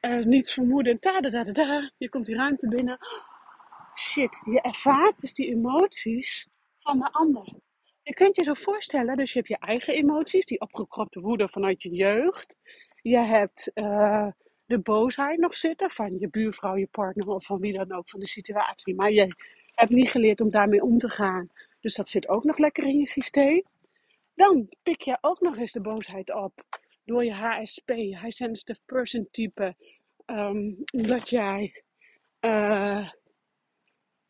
uh, 0.00 0.22
niets 0.22 0.52
vermoeden. 0.52 0.98
Ta 0.98 1.20
-da 1.20 1.30
-da 1.30 1.44
-da. 1.44 1.90
Je 1.98 2.08
komt 2.08 2.26
die 2.26 2.34
ruimte 2.34 2.68
binnen. 2.68 2.98
Shit, 3.94 4.42
je 4.44 4.60
ervaart 4.60 5.20
dus 5.20 5.32
die 5.32 5.50
emoties 5.50 6.48
van 6.80 6.98
de 6.98 7.12
ander. 7.12 7.52
Je 8.02 8.14
kunt 8.14 8.36
je 8.36 8.42
zo 8.42 8.54
voorstellen, 8.54 9.16
dus 9.16 9.32
je 9.32 9.38
hebt 9.38 9.50
je 9.50 9.58
eigen 9.58 9.94
emoties, 9.94 10.46
die 10.46 10.60
opgekropte 10.60 11.20
woede 11.20 11.48
vanuit 11.48 11.82
je 11.82 11.90
jeugd. 11.90 12.56
Je 13.02 13.18
hebt 13.18 13.70
de 14.66 14.78
boosheid 14.82 15.38
nog 15.38 15.54
zitten 15.54 15.90
van 15.90 16.18
je 16.18 16.28
buurvrouw, 16.28 16.76
je 16.76 16.88
partner 16.90 17.28
of 17.28 17.46
van 17.46 17.60
wie 17.60 17.72
dan 17.72 17.92
ook, 17.92 18.08
van 18.08 18.20
de 18.20 18.26
situatie. 18.26 18.94
Maar 18.94 19.10
je 19.10 19.34
hebt 19.74 19.90
niet 19.90 20.10
geleerd 20.10 20.40
om 20.40 20.50
daarmee 20.50 20.82
om 20.82 20.98
te 20.98 21.08
gaan. 21.08 21.48
Dus 21.80 21.94
dat 21.94 22.08
zit 22.08 22.28
ook 22.28 22.44
nog 22.44 22.58
lekker 22.58 22.84
in 22.84 22.98
je 22.98 23.06
systeem. 23.06 23.62
Dan 24.34 24.68
pik 24.82 25.00
je 25.00 25.18
ook 25.20 25.40
nog 25.40 25.56
eens 25.56 25.72
de 25.72 25.80
boosheid 25.80 26.34
op 26.34 26.52
door 27.04 27.24
je 27.24 27.32
HSP, 27.32 27.88
High 27.88 28.28
Sensitive 28.28 28.80
Person 28.86 29.28
type. 29.30 29.76
Um, 30.26 30.76
omdat 30.92 31.28
jij 31.28 31.82
uh, 32.40 33.08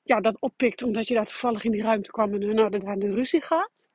ja, 0.02 0.20
dat 0.20 0.40
oppikt 0.40 0.82
omdat 0.82 1.08
je 1.08 1.14
daar 1.14 1.24
toevallig 1.24 1.64
in 1.64 1.70
die 1.70 1.82
ruimte 1.82 2.10
kwam 2.10 2.34
en 2.34 2.42
hun 2.42 2.58
hadden 2.58 2.80
daar 2.80 2.96
een 2.96 3.14
ruzie 3.14 3.42
gehad. 3.42 3.86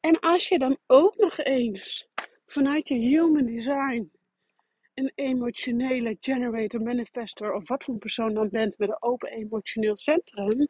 En 0.00 0.20
als 0.20 0.48
je 0.48 0.58
dan 0.58 0.78
ook 0.86 1.16
nog 1.16 1.38
eens 1.38 2.08
vanuit 2.46 2.88
je 2.88 2.94
human 2.94 3.46
design 3.46 4.10
een 4.94 5.12
emotionele 5.14 6.16
generator, 6.20 6.82
manifestor 6.82 7.54
of 7.54 7.68
wat 7.68 7.84
voor 7.84 7.98
persoon 7.98 8.34
dan 8.34 8.48
bent 8.48 8.78
met 8.78 8.88
een 8.88 9.02
open 9.02 9.30
emotioneel 9.30 9.96
centrum. 9.96 10.68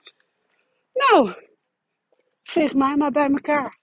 Nou, 0.93 1.33
veeg 2.43 2.75
mij 2.75 2.97
maar 2.97 3.11
bij 3.11 3.31
elkaar. 3.31 3.81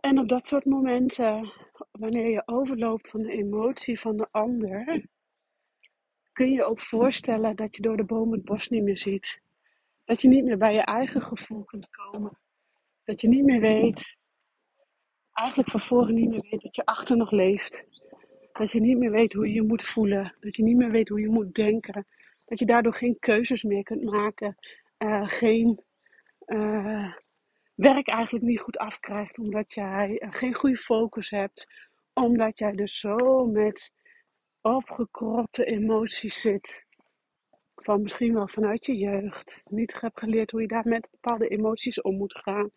En 0.00 0.18
op 0.18 0.28
dat 0.28 0.46
soort 0.46 0.64
momenten, 0.64 1.52
wanneer 1.90 2.30
je 2.30 2.42
overloopt 2.46 3.08
van 3.08 3.22
de 3.22 3.32
emotie 3.32 4.00
van 4.00 4.16
de 4.16 4.28
ander, 4.30 5.06
kun 6.32 6.50
je 6.50 6.64
ook 6.64 6.80
voorstellen 6.80 7.56
dat 7.56 7.76
je 7.76 7.82
door 7.82 7.96
de 7.96 8.04
boom 8.04 8.32
het 8.32 8.44
bos 8.44 8.68
niet 8.68 8.82
meer 8.82 8.98
ziet. 8.98 9.40
Dat 10.04 10.20
je 10.22 10.28
niet 10.28 10.44
meer 10.44 10.58
bij 10.58 10.74
je 10.74 10.82
eigen 10.82 11.22
gevoel 11.22 11.64
kunt 11.64 11.90
komen. 11.90 12.38
Dat 13.04 13.20
je 13.20 13.28
niet 13.28 13.44
meer 13.44 13.60
weet, 13.60 14.16
eigenlijk 15.32 15.70
van 15.70 15.80
voren 15.80 16.14
niet 16.14 16.28
meer 16.28 16.46
weet 16.50 16.62
dat 16.62 16.76
je 16.76 16.84
achter 16.84 17.16
nog 17.16 17.30
leeft. 17.30 17.84
Dat 18.52 18.70
je 18.70 18.80
niet 18.80 18.98
meer 18.98 19.10
weet 19.10 19.32
hoe 19.32 19.46
je 19.46 19.54
je 19.54 19.62
moet 19.62 19.82
voelen. 19.82 20.34
Dat 20.40 20.56
je 20.56 20.62
niet 20.62 20.76
meer 20.76 20.90
weet 20.90 21.08
hoe 21.08 21.20
je 21.20 21.28
moet 21.28 21.54
denken. 21.54 22.06
Dat 22.44 22.58
je 22.58 22.66
daardoor 22.66 22.94
geen 22.94 23.18
keuzes 23.18 23.62
meer 23.62 23.82
kunt 23.82 24.02
maken. 24.02 24.56
Uh, 24.98 25.28
geen 25.28 25.82
uh, 26.46 27.14
werk 27.74 28.08
eigenlijk 28.08 28.44
niet 28.44 28.60
goed 28.60 28.78
afkrijgt. 28.78 29.38
Omdat 29.38 29.72
jij 29.74 30.20
uh, 30.20 30.32
geen 30.32 30.54
goede 30.54 30.76
focus 30.76 31.30
hebt. 31.30 31.66
Omdat 32.12 32.58
jij 32.58 32.72
dus 32.72 32.98
zo 32.98 33.46
met 33.46 33.92
opgekropte 34.60 35.64
emoties 35.64 36.40
zit. 36.40 36.86
Van 37.74 38.02
misschien 38.02 38.34
wel 38.34 38.48
vanuit 38.48 38.86
je 38.86 38.96
jeugd. 38.96 39.62
Niet 39.64 40.00
hebt 40.00 40.18
geleerd 40.18 40.50
hoe 40.50 40.60
je 40.60 40.66
daar 40.66 40.88
met 40.88 41.08
bepaalde 41.10 41.48
emoties 41.48 42.00
om 42.00 42.16
moet 42.16 42.38
gaan. 42.38 42.70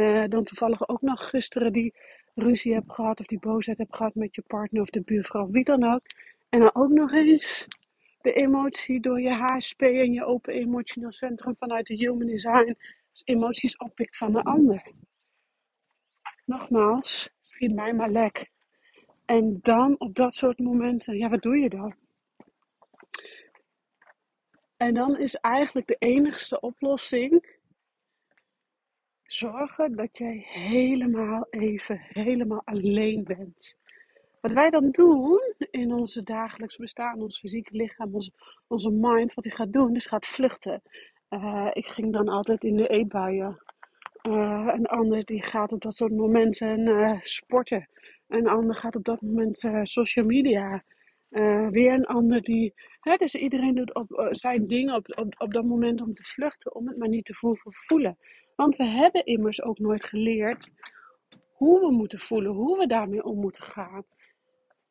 Uh, 0.00 0.24
dan 0.28 0.44
toevallig 0.44 0.88
ook 0.88 1.00
nog 1.00 1.28
gisteren 1.28 1.72
die 1.72 1.94
ruzie 2.34 2.72
hebt 2.72 2.92
gehad. 2.92 3.20
Of 3.20 3.26
die 3.26 3.38
boosheid 3.38 3.78
hebt 3.78 3.96
gehad 3.96 4.14
met 4.14 4.34
je 4.34 4.42
partner 4.42 4.82
of 4.82 4.90
de 4.90 5.02
buurvrouw. 5.02 5.50
Wie 5.50 5.64
dan 5.64 5.84
ook. 5.84 6.02
En 6.48 6.60
dan 6.60 6.74
ook 6.74 6.90
nog 6.90 7.12
eens 7.12 7.68
de 8.20 8.32
emotie 8.32 9.00
door 9.00 9.20
je 9.20 9.30
HSP 9.30 9.82
en 9.82 10.12
je 10.12 10.24
open 10.24 10.54
emotioneel 10.54 11.12
centrum 11.12 11.56
vanuit 11.58 11.86
de 11.86 11.94
human 11.94 12.26
design. 12.26 12.76
Dus 13.12 13.22
emoties 13.24 13.76
oppikt 13.76 14.16
van 14.16 14.32
de 14.32 14.42
ander. 14.42 14.92
Nogmaals, 16.44 17.30
schiet 17.40 17.74
mij 17.74 17.92
maar 17.92 18.10
lek. 18.10 18.50
En 19.24 19.58
dan 19.62 19.94
op 19.98 20.14
dat 20.14 20.34
soort 20.34 20.58
momenten, 20.58 21.16
ja, 21.16 21.28
wat 21.28 21.42
doe 21.42 21.58
je 21.58 21.68
dan? 21.68 21.94
En 24.76 24.94
dan 24.94 25.18
is 25.18 25.34
eigenlijk 25.34 25.86
de 25.86 25.96
enigste 25.98 26.60
oplossing 26.60 27.58
zorgen 29.32 29.96
dat 29.96 30.18
jij 30.18 30.44
helemaal 30.48 31.46
even, 31.50 32.00
helemaal 32.00 32.62
alleen 32.64 33.24
bent. 33.24 33.76
Wat 34.40 34.52
wij 34.52 34.70
dan 34.70 34.90
doen 34.90 35.40
in 35.70 35.92
onze 35.92 36.22
dagelijks 36.22 36.76
bestaan, 36.76 37.22
ons 37.22 37.38
fysieke 37.38 37.76
lichaam, 37.76 38.14
onze, 38.14 38.32
onze 38.66 38.90
mind, 38.90 39.34
wat 39.34 39.44
hij 39.44 39.54
gaat 39.54 39.72
doen, 39.72 39.96
is 39.96 40.06
gaat 40.06 40.26
vluchten. 40.26 40.82
Uh, 41.30 41.68
ik 41.72 41.86
ging 41.86 42.12
dan 42.12 42.28
altijd 42.28 42.64
in 42.64 42.76
de 42.76 42.88
eetbuien. 42.88 43.62
Uh, 44.22 44.68
een 44.74 44.86
ander 44.86 45.24
die 45.24 45.42
gaat 45.42 45.72
op 45.72 45.80
dat 45.80 45.96
soort 45.96 46.12
momenten 46.12 46.78
uh, 46.78 47.18
sporten. 47.22 47.88
Een 48.28 48.48
ander 48.48 48.76
gaat 48.76 48.96
op 48.96 49.04
dat 49.04 49.20
moment 49.20 49.70
social 49.82 50.24
media. 50.24 50.82
Uh, 51.30 51.68
weer 51.68 51.92
een 51.92 52.06
ander 52.06 52.42
die. 52.42 52.74
Hè, 53.00 53.16
dus 53.16 53.34
iedereen 53.34 53.74
doet 53.74 53.94
op, 53.94 54.10
uh, 54.10 54.26
zijn 54.30 54.66
ding 54.66 54.92
op, 54.92 55.18
op, 55.18 55.34
op 55.38 55.52
dat 55.52 55.64
moment 55.64 56.00
om 56.00 56.14
te 56.14 56.24
vluchten, 56.24 56.74
om 56.74 56.88
het 56.88 56.96
maar 56.96 57.08
niet 57.08 57.24
te 57.24 57.34
voelen. 57.62 58.18
Want 58.56 58.76
we 58.76 58.84
hebben 58.84 59.24
immers 59.24 59.62
ook 59.62 59.78
nooit 59.78 60.04
geleerd 60.04 60.70
hoe 61.52 61.80
we 61.80 61.90
moeten 61.92 62.18
voelen, 62.18 62.52
hoe 62.52 62.78
we 62.78 62.86
daarmee 62.86 63.24
om 63.24 63.40
moeten 63.40 63.62
gaan. 63.62 64.04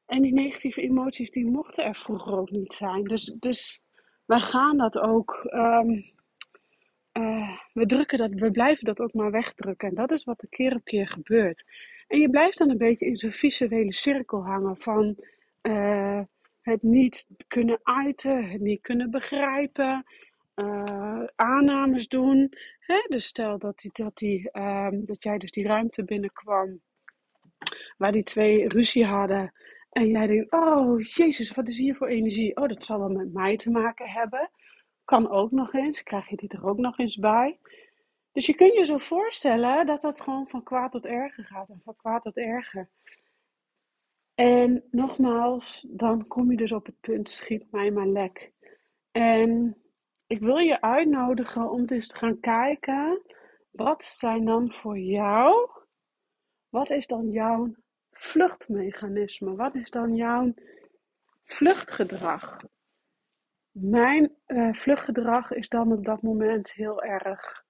En 0.05 0.22
die 0.22 0.34
negatieve 0.34 0.81
emoties, 0.81 1.31
die 1.31 1.46
mochten 1.46 1.84
er 1.84 1.96
vroeger 1.96 2.38
ook 2.38 2.50
niet 2.50 2.74
zijn. 2.74 3.03
Dus, 3.03 3.36
dus 3.39 3.81
wij 4.25 4.39
gaan 4.39 4.77
dat 4.77 4.98
ook. 4.98 5.50
Um, 5.53 6.17
uh, 7.13 7.58
we, 7.74 7.86
drukken 7.86 8.17
dat, 8.17 8.31
we 8.34 8.51
blijven 8.51 8.86
dat 8.86 9.00
ook 9.00 9.13
maar 9.13 9.31
wegdrukken. 9.31 9.89
En 9.89 9.96
dat 9.96 10.12
is 10.12 10.24
wat 10.24 10.41
er 10.41 10.50
keer 10.50 10.75
op 10.75 10.84
keer 10.84 11.08
gebeurt. 11.08 11.63
En 12.08 12.19
je 12.19 12.29
blijft 12.29 12.58
dan 12.58 12.69
een 12.69 12.77
beetje 12.77 13.05
in 13.05 13.15
zo'n 13.15 13.31
visuele 13.31 13.93
cirkel 13.93 14.46
hangen 14.46 14.77
van 14.77 15.15
uh, 15.61 16.21
het 16.61 16.83
niet 16.83 17.27
kunnen 17.47 17.79
uiten, 17.83 18.49
het 18.49 18.61
niet 18.61 18.81
kunnen 18.81 19.11
begrijpen, 19.11 20.05
uh, 20.55 21.23
aannames 21.35 22.07
doen. 22.07 22.53
Hè? 22.79 23.05
Dus 23.07 23.25
stel 23.25 23.57
dat, 23.57 23.77
die, 23.77 23.91
dat, 23.93 24.17
die, 24.17 24.49
uh, 24.53 24.87
dat 24.91 25.23
jij 25.23 25.37
dus 25.37 25.51
die 25.51 25.67
ruimte 25.67 26.03
binnenkwam 26.03 26.81
waar 27.97 28.11
die 28.11 28.23
twee 28.23 28.67
ruzie 28.67 29.05
hadden. 29.05 29.53
En 29.89 30.07
jij 30.07 30.27
denkt, 30.27 30.51
oh 30.51 31.01
jezus, 31.01 31.51
wat 31.51 31.67
is 31.67 31.77
hier 31.77 31.95
voor 31.95 32.07
energie? 32.07 32.55
Oh, 32.55 32.67
dat 32.67 32.85
zal 32.85 32.99
wel 32.99 33.09
met 33.09 33.33
mij 33.33 33.55
te 33.55 33.69
maken 33.69 34.09
hebben. 34.09 34.49
Kan 35.05 35.29
ook 35.29 35.51
nog 35.51 35.73
eens, 35.73 36.03
krijg 36.03 36.29
je 36.29 36.35
die 36.35 36.49
er 36.49 36.65
ook 36.65 36.77
nog 36.77 36.97
eens 36.97 37.17
bij. 37.17 37.59
Dus 38.31 38.45
je 38.45 38.55
kunt 38.55 38.73
je 38.73 38.85
zo 38.85 38.97
voorstellen 38.97 39.85
dat 39.85 40.01
dat 40.01 40.21
gewoon 40.21 40.47
van 40.47 40.63
kwaad 40.63 40.91
tot 40.91 41.05
erger 41.05 41.43
gaat 41.43 41.69
en 41.69 41.81
van 41.83 41.95
kwaad 41.95 42.23
tot 42.23 42.37
erger. 42.37 42.89
En 44.39 44.84
nogmaals, 44.91 45.88
dan 45.89 46.27
kom 46.27 46.51
je 46.51 46.58
dus 46.58 46.72
op 46.72 46.86
het 46.86 47.00
punt, 47.00 47.29
schiet 47.29 47.72
mij 47.72 47.91
maar 47.91 48.08
lek. 48.08 48.51
En 49.12 49.77
ik 50.27 50.39
wil 50.39 50.58
je 50.58 50.81
uitnodigen 50.81 51.72
om 51.72 51.86
dus 51.86 52.08
te 52.08 52.15
gaan 52.15 52.39
kijken, 52.39 53.22
wat 53.72 54.03
zijn 54.03 54.46
dan 54.46 54.72
voor 54.72 54.98
jou, 54.98 55.69
wat 56.69 56.89
is 56.89 57.08
dan 57.08 57.29
jouw 57.29 57.75
vluchtmechanisme? 58.12 59.55
Wat 59.55 59.75
is 59.75 59.89
dan 59.89 60.15
jouw 60.15 60.53
vluchtgedrag? 61.43 62.58
Mijn 63.72 64.36
uh, 64.48 64.74
vluchtgedrag 64.74 65.51
is 65.51 65.69
dan 65.69 65.91
op 65.91 66.05
dat 66.05 66.22
moment 66.22 66.72
heel 66.72 67.03
erg 67.03 67.63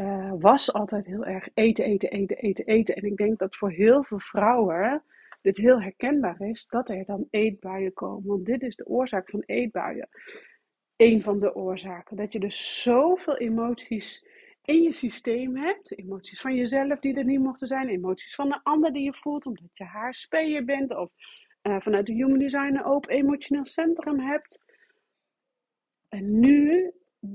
uh, 0.00 0.32
was 0.38 0.72
altijd 0.72 1.06
heel 1.06 1.24
erg 1.24 1.48
eten, 1.54 1.84
eten, 1.84 2.10
eten, 2.10 2.36
eten, 2.36 2.64
eten. 2.64 2.94
En 2.94 3.04
ik 3.04 3.16
denk 3.16 3.38
dat 3.38 3.56
voor 3.56 3.70
heel 3.70 4.04
veel 4.04 4.20
vrouwen 4.20 5.04
dit 5.42 5.56
heel 5.56 5.82
herkenbaar 5.82 6.40
is, 6.40 6.66
dat 6.66 6.88
er 6.88 7.04
dan 7.04 7.26
eetbuien 7.30 7.92
komen. 7.92 8.26
Want 8.26 8.46
dit 8.46 8.62
is 8.62 8.76
de 8.76 8.86
oorzaak 8.86 9.30
van 9.30 9.42
eetbuien. 9.46 10.08
Een 10.96 11.22
van 11.22 11.40
de 11.40 11.54
oorzaken. 11.54 12.16
Dat 12.16 12.32
je 12.32 12.40
dus 12.40 12.82
zoveel 12.82 13.36
emoties 13.36 14.26
in 14.62 14.82
je 14.82 14.92
systeem 14.92 15.56
hebt. 15.56 15.98
Emoties 15.98 16.40
van 16.40 16.54
jezelf 16.54 16.98
die 16.98 17.14
er 17.14 17.24
niet 17.24 17.40
mochten 17.40 17.66
zijn. 17.66 17.88
Emoties 17.88 18.34
van 18.34 18.52
een 18.52 18.62
ander 18.62 18.92
die 18.92 19.04
je 19.04 19.14
voelt 19.14 19.46
omdat 19.46 19.70
je 19.72 19.84
haar 19.84 20.14
speler 20.14 20.64
bent. 20.64 20.96
Of 20.96 21.10
uh, 21.62 21.80
vanuit 21.80 22.06
de 22.06 22.12
Human 22.12 22.38
Design 22.38 22.74
een 22.74 22.84
open 22.84 23.10
emotioneel 23.10 23.66
centrum 23.66 24.20
hebt. 24.20 24.64
En 26.08 26.38
nu 26.40 26.92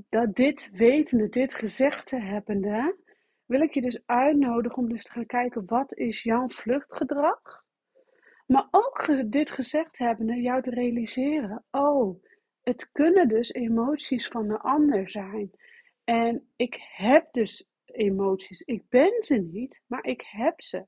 dat 0.08 0.34
dit 0.34 0.70
wetende, 0.72 1.28
dit 1.28 1.54
gezegd 1.54 2.10
hebbende, 2.10 2.96
wil 3.44 3.60
ik 3.60 3.74
je 3.74 3.80
dus 3.80 4.06
uitnodigen 4.06 4.78
om 4.78 4.88
dus 4.88 5.04
te 5.04 5.12
gaan 5.12 5.26
kijken 5.26 5.66
wat 5.66 5.94
is 5.94 6.22
jouw 6.22 6.48
vluchtgedrag. 6.48 7.66
Maar 8.48 8.68
ook 8.70 9.22
dit 9.32 9.50
gezegd 9.50 9.98
hebbende, 9.98 10.40
jou 10.40 10.62
te 10.62 10.70
realiseren, 10.70 11.64
oh, 11.70 12.22
het 12.62 12.92
kunnen 12.92 13.28
dus 13.28 13.52
emoties 13.52 14.28
van 14.28 14.48
de 14.48 14.58
ander 14.58 15.10
zijn. 15.10 15.50
En 16.04 16.48
ik 16.56 16.78
heb 16.96 17.32
dus 17.32 17.68
emoties. 17.84 18.60
Ik 18.60 18.82
ben 18.88 19.12
ze 19.20 19.34
niet, 19.34 19.80
maar 19.86 20.04
ik 20.04 20.26
heb 20.26 20.62
ze. 20.62 20.86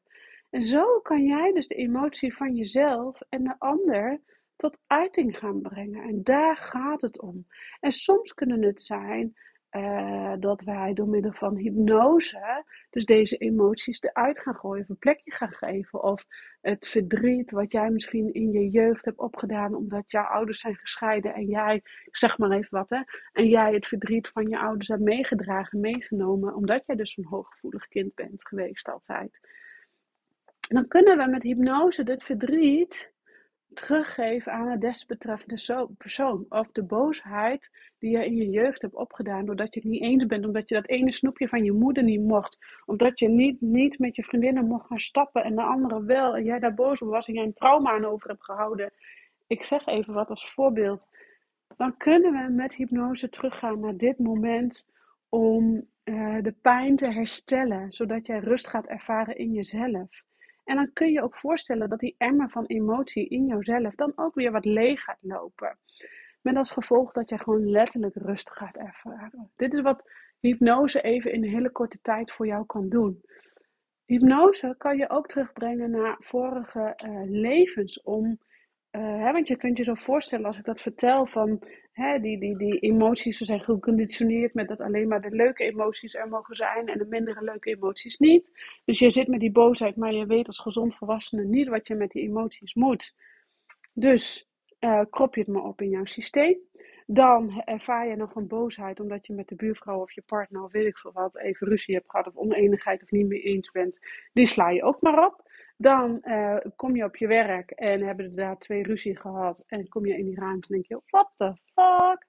En 0.51 0.63
zo 0.63 1.01
kan 1.01 1.25
jij 1.25 1.53
dus 1.53 1.67
de 1.67 1.75
emotie 1.75 2.35
van 2.37 2.55
jezelf 2.55 3.21
en 3.29 3.45
de 3.45 3.55
ander 3.59 4.21
tot 4.57 4.79
uiting 4.87 5.39
gaan 5.39 5.61
brengen. 5.61 6.03
En 6.03 6.23
daar 6.23 6.57
gaat 6.57 7.01
het 7.01 7.21
om. 7.21 7.47
En 7.81 7.93
soms 7.93 8.35
kunnen 8.35 8.63
het 8.63 8.83
zijn 8.83 9.35
uh, 9.77 10.33
dat 10.39 10.63
wij 10.63 10.93
door 10.95 11.09
middel 11.09 11.33
van 11.33 11.57
hypnose 11.57 12.65
dus 12.91 13.05
deze 13.05 13.37
emoties 13.37 14.01
eruit 14.01 14.39
gaan 14.39 14.55
gooien, 14.55 14.83
of 14.83 14.89
een 14.89 14.99
plekje 14.99 15.31
gaan 15.31 15.53
geven. 15.53 16.03
Of 16.03 16.25
het 16.61 16.89
verdriet 16.89 17.51
wat 17.51 17.73
jij 17.73 17.91
misschien 17.91 18.35
in 18.35 18.51
je 18.51 18.69
jeugd 18.69 19.05
hebt 19.05 19.19
opgedaan 19.19 19.75
omdat 19.75 20.05
jouw 20.07 20.25
ouders 20.25 20.61
zijn 20.61 20.77
gescheiden 20.77 21.35
en 21.35 21.47
jij, 21.47 21.83
zeg 22.11 22.39
maar 22.39 22.51
even 22.51 22.79
wat 22.79 22.91
hè, 22.91 23.01
en 23.33 23.49
jij 23.49 23.73
het 23.75 23.87
verdriet 23.87 24.29
van 24.29 24.49
je 24.49 24.59
ouders 24.59 24.89
hebt 24.89 25.01
meegedragen, 25.01 25.81
meegenomen, 25.81 26.55
omdat 26.55 26.83
jij 26.87 26.97
dus 26.97 27.17
een 27.17 27.27
hooggevoelig 27.27 27.89
kind 27.89 28.15
bent 28.15 28.47
geweest 28.47 28.89
altijd. 28.89 29.39
En 30.69 30.77
dan 30.77 30.89
kunnen 30.89 31.19
we 31.19 31.27
met 31.27 31.43
hypnose 31.43 32.03
dit 32.03 32.23
verdriet 32.23 33.13
teruggeven 33.75 34.53
aan 34.53 34.69
het 34.69 34.81
desbetreffende 34.81 35.89
persoon. 35.99 36.47
Of 36.49 36.71
de 36.73 36.83
boosheid 36.83 37.93
die 37.99 38.11
je 38.11 38.25
in 38.25 38.37
je 38.37 38.49
jeugd 38.49 38.83
hebt 38.83 38.95
opgedaan 38.95 39.45
doordat 39.45 39.75
je 39.75 39.81
het 39.81 39.89
niet 39.89 40.03
eens 40.03 40.27
bent, 40.27 40.47
omdat 40.47 40.69
je 40.69 40.75
dat 40.75 40.89
ene 40.89 41.13
snoepje 41.13 41.49
van 41.49 41.65
je 41.65 41.73
moeder 41.73 42.03
niet 42.03 42.21
mocht, 42.21 42.59
omdat 42.85 43.19
je 43.19 43.29
niet, 43.29 43.61
niet 43.61 43.99
met 43.99 44.17
je 44.17 44.25
vriendinnen 44.25 44.67
mocht 44.67 44.87
gaan 44.87 44.99
stappen 44.99 45.45
en 45.45 45.55
de 45.55 45.63
andere 45.63 46.05
wel, 46.05 46.37
en 46.37 46.45
jij 46.45 46.59
daar 46.59 46.75
boos 46.75 47.03
op 47.03 47.09
was 47.09 47.29
en 47.29 47.35
jij 47.35 47.45
een 47.45 47.53
trauma 47.53 47.91
aan 47.91 48.05
over 48.05 48.29
hebt 48.29 48.45
gehouden. 48.45 48.93
Ik 49.47 49.65
zeg 49.65 49.87
even 49.87 50.15
wat 50.15 50.29
als 50.29 50.53
voorbeeld. 50.53 51.09
Dan 51.77 51.97
kunnen 51.97 52.33
we 52.33 52.53
met 52.53 52.75
hypnose 52.75 53.29
teruggaan 53.29 53.81
naar 53.81 53.97
dit 53.97 54.19
moment 54.19 54.87
om 55.29 55.89
uh, 56.05 56.43
de 56.43 56.55
pijn 56.63 56.97
te 56.97 57.11
herstellen, 57.11 57.93
zodat 57.93 58.27
jij 58.27 58.39
rust 58.39 58.67
gaat 58.67 58.87
ervaren 58.87 59.37
in 59.37 59.53
jezelf. 59.53 60.23
En 60.71 60.77
dan 60.77 60.93
kun 60.93 61.13
je 61.13 61.23
ook 61.23 61.37
voorstellen 61.37 61.89
dat 61.89 61.99
die 61.99 62.15
emmer 62.19 62.51
van 62.51 62.65
emotie 62.67 63.29
in 63.29 63.47
jouzelf 63.47 63.95
dan 63.95 64.13
ook 64.17 64.35
weer 64.35 64.53
wat 64.53 64.65
leeg 64.65 65.01
gaat 65.01 65.19
lopen. 65.21 65.79
Met 66.43 66.57
als 66.57 66.71
gevolg 66.71 67.13
dat 67.13 67.29
je 67.29 67.39
gewoon 67.39 67.71
letterlijk 67.71 68.15
rust 68.15 68.51
gaat 68.51 68.77
ervaren. 68.77 69.51
Dit 69.57 69.75
is 69.75 69.81
wat 69.81 70.11
hypnose 70.41 71.01
even 71.01 71.33
in 71.33 71.45
een 71.45 71.51
hele 71.51 71.71
korte 71.71 71.99
tijd 72.03 72.33
voor 72.33 72.47
jou 72.47 72.67
kan 72.67 72.89
doen. 72.89 73.21
Hypnose 74.05 74.75
kan 74.79 74.97
je 74.97 75.11
ook 75.11 75.27
terugbrengen 75.29 75.91
naar 75.91 76.17
vorige 76.19 76.95
uh, 77.05 77.21
levens 77.25 78.03
om 78.03 78.39
uh, 78.93 79.03
hè, 79.03 79.33
want 79.33 79.49
je 79.49 79.57
kunt 79.57 79.77
je 79.77 79.85
zo 79.85 79.95
voorstellen 79.95 80.47
als 80.47 80.59
ik 80.59 80.65
dat 80.65 80.81
vertel 80.81 81.27
van 81.27 81.63
hè, 81.93 82.21
die, 82.21 82.39
die, 82.39 82.57
die 82.57 82.79
emoties 82.79 83.39
zijn 83.39 83.61
geconditioneerd 83.61 84.55
met 84.55 84.69
dat 84.69 84.81
alleen 84.81 85.09
maar 85.09 85.21
de 85.21 85.31
leuke 85.31 85.65
emoties 85.65 86.15
er 86.15 86.29
mogen 86.29 86.57
zijn 86.57 86.89
en 86.89 86.99
de 86.99 87.07
mindere 87.07 87.45
leuke 87.45 87.71
emoties 87.71 88.19
niet. 88.19 88.51
Dus 88.85 88.99
je 88.99 89.11
zit 89.11 89.29
met 89.29 89.41
die 89.41 89.53
boosheid, 89.53 89.97
maar 89.97 90.13
je 90.13 90.27
weet 90.27 90.47
als 90.47 90.59
gezond 90.59 90.97
volwassene 90.97 91.45
niet 91.45 91.69
wat 91.69 91.89
je 91.89 91.95
met 91.95 92.11
die 92.11 92.23
emoties 92.23 92.75
moet. 92.75 93.15
Dus 93.93 94.49
uh, 94.81 95.01
krop 95.11 95.35
je 95.35 95.41
het 95.41 95.51
maar 95.51 95.65
op 95.65 95.81
in 95.81 95.91
jouw 95.91 96.05
systeem. 96.05 96.59
Dan 97.07 97.63
ervaar 97.65 98.09
je 98.09 98.17
nog 98.17 98.35
een 98.35 98.47
boosheid 98.47 99.01
omdat 99.01 99.27
je 99.27 99.33
met 99.33 99.49
de 99.49 99.55
buurvrouw 99.55 100.01
of 100.01 100.13
je 100.13 100.23
partner 100.27 100.63
of 100.63 100.73
weet 100.73 100.87
ik 100.87 100.99
veel 100.99 101.13
wat 101.13 101.39
even 101.39 101.69
ruzie 101.69 101.95
hebt 101.95 102.11
gehad 102.11 102.27
of 102.27 102.37
oneenigheid 102.37 103.03
of 103.03 103.11
niet 103.11 103.27
meer 103.27 103.45
eens 103.45 103.71
bent. 103.71 103.99
Die 104.33 104.47
sla 104.47 104.71
je 104.71 104.83
ook 104.83 105.01
maar 105.01 105.27
op. 105.27 105.50
Dan 105.81 106.19
uh, 106.23 106.57
kom 106.77 106.97
je 106.97 107.05
op 107.05 107.17
je 107.17 107.27
werk 107.27 107.71
en 107.71 108.03
hebben 108.03 108.25
er 108.25 108.35
daar 108.35 108.59
twee 108.59 108.83
ruzie 108.83 109.17
gehad. 109.17 109.65
En 109.67 109.89
kom 109.89 110.07
je 110.07 110.19
in 110.19 110.25
die 110.25 110.41
ruimte 110.41 110.69
en 110.69 110.75
denk 110.75 110.87
je, 110.87 111.01
what 111.07 111.33
the 111.37 111.53
fuck? 111.75 112.27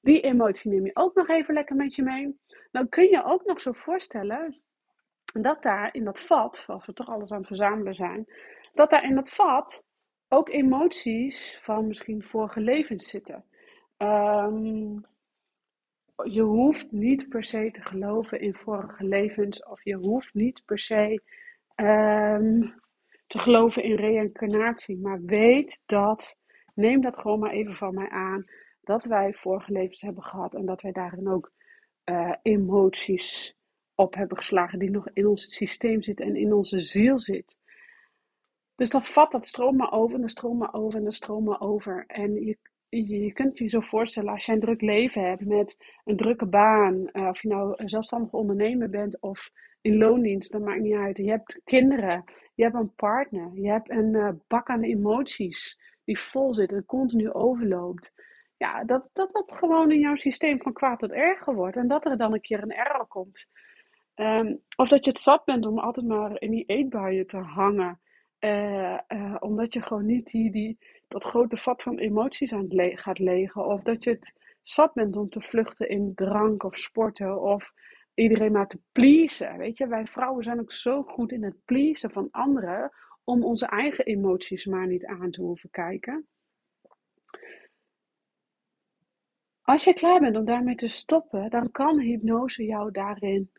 Die 0.00 0.20
emotie 0.20 0.70
neem 0.70 0.84
je 0.84 0.96
ook 0.96 1.14
nog 1.14 1.28
even 1.28 1.54
lekker 1.54 1.76
met 1.76 1.94
je 1.94 2.02
mee. 2.02 2.38
Dan 2.70 2.88
kun 2.88 3.08
je 3.08 3.24
ook 3.24 3.44
nog 3.44 3.60
zo 3.60 3.72
voorstellen 3.72 4.62
dat 5.32 5.62
daar 5.62 5.94
in 5.94 6.04
dat 6.04 6.20
vat, 6.20 6.64
als 6.66 6.86
we 6.86 6.92
toch 6.92 7.08
alles 7.08 7.30
aan 7.30 7.38
het 7.38 7.46
verzamelen 7.46 7.94
zijn, 7.94 8.26
dat 8.74 8.90
daar 8.90 9.04
in 9.04 9.14
dat 9.14 9.30
vat 9.30 9.84
ook 10.28 10.48
emoties 10.48 11.58
van 11.62 11.86
misschien 11.86 12.22
vorige 12.22 12.60
levens 12.60 13.10
zitten. 13.10 13.44
Um, 13.98 15.06
je 16.24 16.42
hoeft 16.42 16.92
niet 16.92 17.28
per 17.28 17.44
se 17.44 17.70
te 17.70 17.82
geloven 17.82 18.40
in 18.40 18.54
vorige 18.54 19.04
levens, 19.04 19.64
of 19.64 19.84
je 19.84 19.94
hoeft 19.94 20.34
niet 20.34 20.62
per 20.64 20.78
se 20.78 21.22
um, 21.76 22.80
te 23.26 23.38
geloven 23.38 23.82
in 23.82 23.96
reïncarnatie. 23.96 24.98
Maar 24.98 25.20
weet 25.22 25.82
dat, 25.86 26.38
neem 26.74 27.00
dat 27.00 27.18
gewoon 27.18 27.38
maar 27.38 27.52
even 27.52 27.74
van 27.74 27.94
mij 27.94 28.08
aan, 28.08 28.44
dat 28.80 29.04
wij 29.04 29.34
vorige 29.34 29.72
levens 29.72 30.00
hebben 30.00 30.22
gehad 30.22 30.54
en 30.54 30.66
dat 30.66 30.82
wij 30.82 30.92
daarin 30.92 31.28
ook 31.28 31.52
uh, 32.04 32.34
emoties 32.42 33.56
op 33.94 34.14
hebben 34.14 34.36
geslagen 34.36 34.78
die 34.78 34.90
nog 34.90 35.08
in 35.12 35.26
ons 35.26 35.54
systeem 35.54 36.02
zitten 36.02 36.26
en 36.26 36.36
in 36.36 36.52
onze 36.52 36.78
ziel 36.78 37.18
zit. 37.18 37.58
Dus 38.74 38.90
dat 38.90 39.08
vat, 39.08 39.30
dat 39.30 39.46
stroomt 39.46 39.76
maar 39.76 39.92
over 39.92 40.14
en 40.14 40.20
dat 40.20 40.30
stroomt 40.30 40.58
maar 40.58 40.74
over 40.74 40.98
en 40.98 41.04
dat 41.04 41.14
stroomt 41.14 41.46
maar 41.46 41.60
over. 41.60 42.04
En 42.06 42.34
je, 42.44 42.58
je, 42.88 43.32
kunt 43.32 43.58
je 43.58 43.68
zo 43.68 43.80
voorstellen, 43.80 44.32
als 44.32 44.46
je 44.46 44.52
een 44.52 44.60
druk 44.60 44.80
leven 44.80 45.28
hebt 45.28 45.44
met 45.44 45.76
een 46.04 46.16
drukke 46.16 46.46
baan, 46.46 47.08
uh, 47.12 47.28
of 47.28 47.42
je 47.42 47.48
nou 47.48 47.74
zelfstandig 47.88 48.32
ondernemer 48.32 48.90
bent 48.90 49.20
of 49.20 49.50
in 49.82 49.96
loondienst, 49.96 50.52
dat 50.52 50.60
maakt 50.60 50.80
niet 50.80 50.94
uit. 50.94 51.16
Je 51.16 51.30
hebt 51.30 51.60
kinderen, 51.64 52.24
je 52.54 52.62
hebt 52.62 52.74
een 52.74 52.94
partner, 52.94 53.50
je 53.54 53.70
hebt 53.70 53.90
een 53.90 54.14
uh, 54.14 54.28
bak 54.48 54.68
aan 54.68 54.82
emoties 54.82 55.78
die 56.04 56.18
vol 56.18 56.54
zit 56.54 56.72
en 56.72 56.84
continu 56.84 57.32
overloopt. 57.32 58.12
Ja, 58.56 58.84
dat, 58.84 59.08
dat 59.12 59.32
dat 59.32 59.54
gewoon 59.56 59.90
in 59.90 59.98
jouw 59.98 60.14
systeem 60.14 60.62
van 60.62 60.72
kwaad 60.72 60.98
tot 60.98 61.12
erger 61.12 61.54
wordt 61.54 61.76
en 61.76 61.88
dat 61.88 62.04
er 62.04 62.16
dan 62.16 62.32
een 62.32 62.40
keer 62.40 62.62
een 62.62 62.72
error 62.72 63.06
komt. 63.06 63.46
Um, 64.16 64.60
of 64.76 64.88
dat 64.88 65.04
je 65.04 65.10
het 65.10 65.20
zat 65.20 65.44
bent 65.44 65.66
om 65.66 65.78
altijd 65.78 66.06
maar 66.06 66.40
in 66.40 66.50
die 66.50 66.64
eetbuien 66.66 67.26
te 67.26 67.36
hangen. 67.38 68.00
Uh, 68.40 68.98
uh, 69.08 69.36
omdat 69.38 69.74
je 69.74 69.82
gewoon 69.82 70.06
niet 70.06 70.30
die, 70.30 70.50
die, 70.50 70.78
dat 71.08 71.24
grote 71.24 71.56
vat 71.56 71.82
van 71.82 71.98
emoties 71.98 72.52
aan 72.52 72.66
le 72.68 72.96
gaat 72.96 73.18
legen. 73.18 73.66
Of 73.66 73.82
dat 73.82 74.04
je 74.04 74.10
het 74.10 74.34
zat 74.62 74.92
bent 74.92 75.16
om 75.16 75.28
te 75.28 75.40
vluchten 75.40 75.88
in 75.88 76.12
drank 76.14 76.62
of 76.62 76.78
sporten. 76.78 77.40
Of 77.40 77.72
iedereen 78.14 78.52
maar 78.52 78.68
te 78.68 78.80
pleasen. 78.92 79.56
Weet 79.56 79.78
je, 79.78 79.86
wij 79.86 80.06
vrouwen 80.06 80.44
zijn 80.44 80.60
ook 80.60 80.72
zo 80.72 81.02
goed 81.02 81.32
in 81.32 81.44
het 81.44 81.64
pleasen 81.64 82.10
van 82.10 82.28
anderen. 82.30 82.92
Om 83.24 83.44
onze 83.44 83.66
eigen 83.66 84.04
emoties 84.04 84.66
maar 84.66 84.86
niet 84.86 85.04
aan 85.04 85.30
te 85.30 85.42
hoeven 85.42 85.70
kijken. 85.70 86.26
Als 89.62 89.84
je 89.84 89.92
klaar 89.92 90.20
bent 90.20 90.36
om 90.36 90.44
daarmee 90.44 90.74
te 90.74 90.88
stoppen, 90.88 91.50
dan 91.50 91.70
kan 91.70 91.98
hypnose 91.98 92.64
jou 92.64 92.90
daarin 92.90 93.50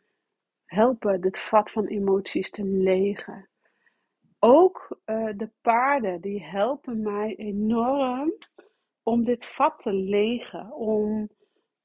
helpen 0.64 1.20
dit 1.20 1.40
vat 1.40 1.70
van 1.70 1.86
emoties 1.86 2.50
te 2.50 2.64
legen 2.64 3.48
ook 4.44 5.00
uh, 5.06 5.28
de 5.36 5.50
paarden 5.60 6.20
die 6.20 6.42
helpen 6.42 7.02
mij 7.02 7.34
enorm 7.36 8.32
om 9.02 9.24
dit 9.24 9.46
vat 9.46 9.80
te 9.80 9.92
legen, 9.92 10.72
om 10.72 11.28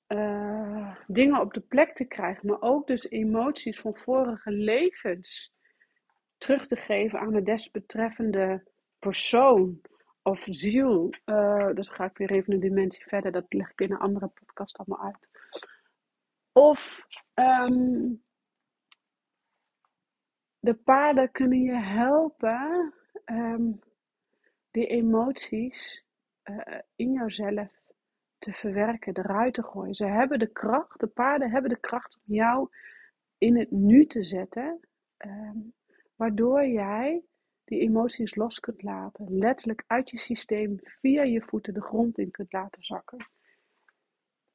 uh, 0.09 0.95
dingen 1.07 1.41
op 1.41 1.53
de 1.53 1.61
plek 1.61 1.95
te 1.95 2.05
krijgen, 2.05 2.47
maar 2.47 2.61
ook 2.61 2.87
dus 2.87 3.09
emoties 3.09 3.79
van 3.79 3.95
vorige 3.95 4.51
levens 4.51 5.53
terug 6.37 6.67
te 6.67 6.75
geven 6.75 7.19
aan 7.19 7.33
de 7.33 7.43
desbetreffende 7.43 8.63
persoon 8.99 9.81
of 10.21 10.45
ziel. 10.49 11.13
Uh, 11.25 11.73
dus 11.73 11.89
ga 11.89 12.05
ik 12.05 12.17
weer 12.17 12.31
even 12.31 12.53
een 12.53 12.59
dimensie 12.59 13.03
verder, 13.07 13.31
dat 13.31 13.53
leg 13.53 13.71
ik 13.71 13.81
in 13.81 13.91
een 13.91 13.97
andere 13.97 14.27
podcast 14.27 14.77
allemaal 14.77 15.05
uit. 15.05 15.27
Of 16.51 17.05
um, 17.33 18.23
de 20.59 20.73
paarden 20.73 21.31
kunnen 21.31 21.61
je 21.61 21.75
helpen 21.75 22.93
um, 23.25 23.79
die 24.71 24.87
emoties 24.87 26.03
uh, 26.43 26.79
in 26.95 27.11
jouzelf 27.11 27.78
te 28.39 28.51
verwerken, 28.51 29.17
eruit 29.17 29.53
te 29.53 29.63
gooien. 29.63 29.95
Ze 29.95 30.05
hebben 30.05 30.39
de 30.39 30.51
kracht, 30.51 30.99
de 30.99 31.07
paarden 31.07 31.51
hebben 31.51 31.69
de 31.69 31.79
kracht 31.79 32.19
om 32.27 32.35
jou 32.35 32.69
in 33.37 33.57
het 33.57 33.71
nu 33.71 34.05
te 34.05 34.23
zetten, 34.23 34.79
um, 35.17 35.73
waardoor 36.15 36.65
jij 36.65 37.23
die 37.63 37.79
emoties 37.79 38.35
los 38.35 38.59
kunt 38.59 38.83
laten, 38.83 39.37
letterlijk 39.37 39.83
uit 39.87 40.09
je 40.09 40.17
systeem 40.17 40.79
via 40.81 41.23
je 41.23 41.41
voeten 41.41 41.73
de 41.73 41.81
grond 41.81 42.17
in 42.17 42.31
kunt 42.31 42.53
laten 42.53 42.83
zakken. 42.83 43.27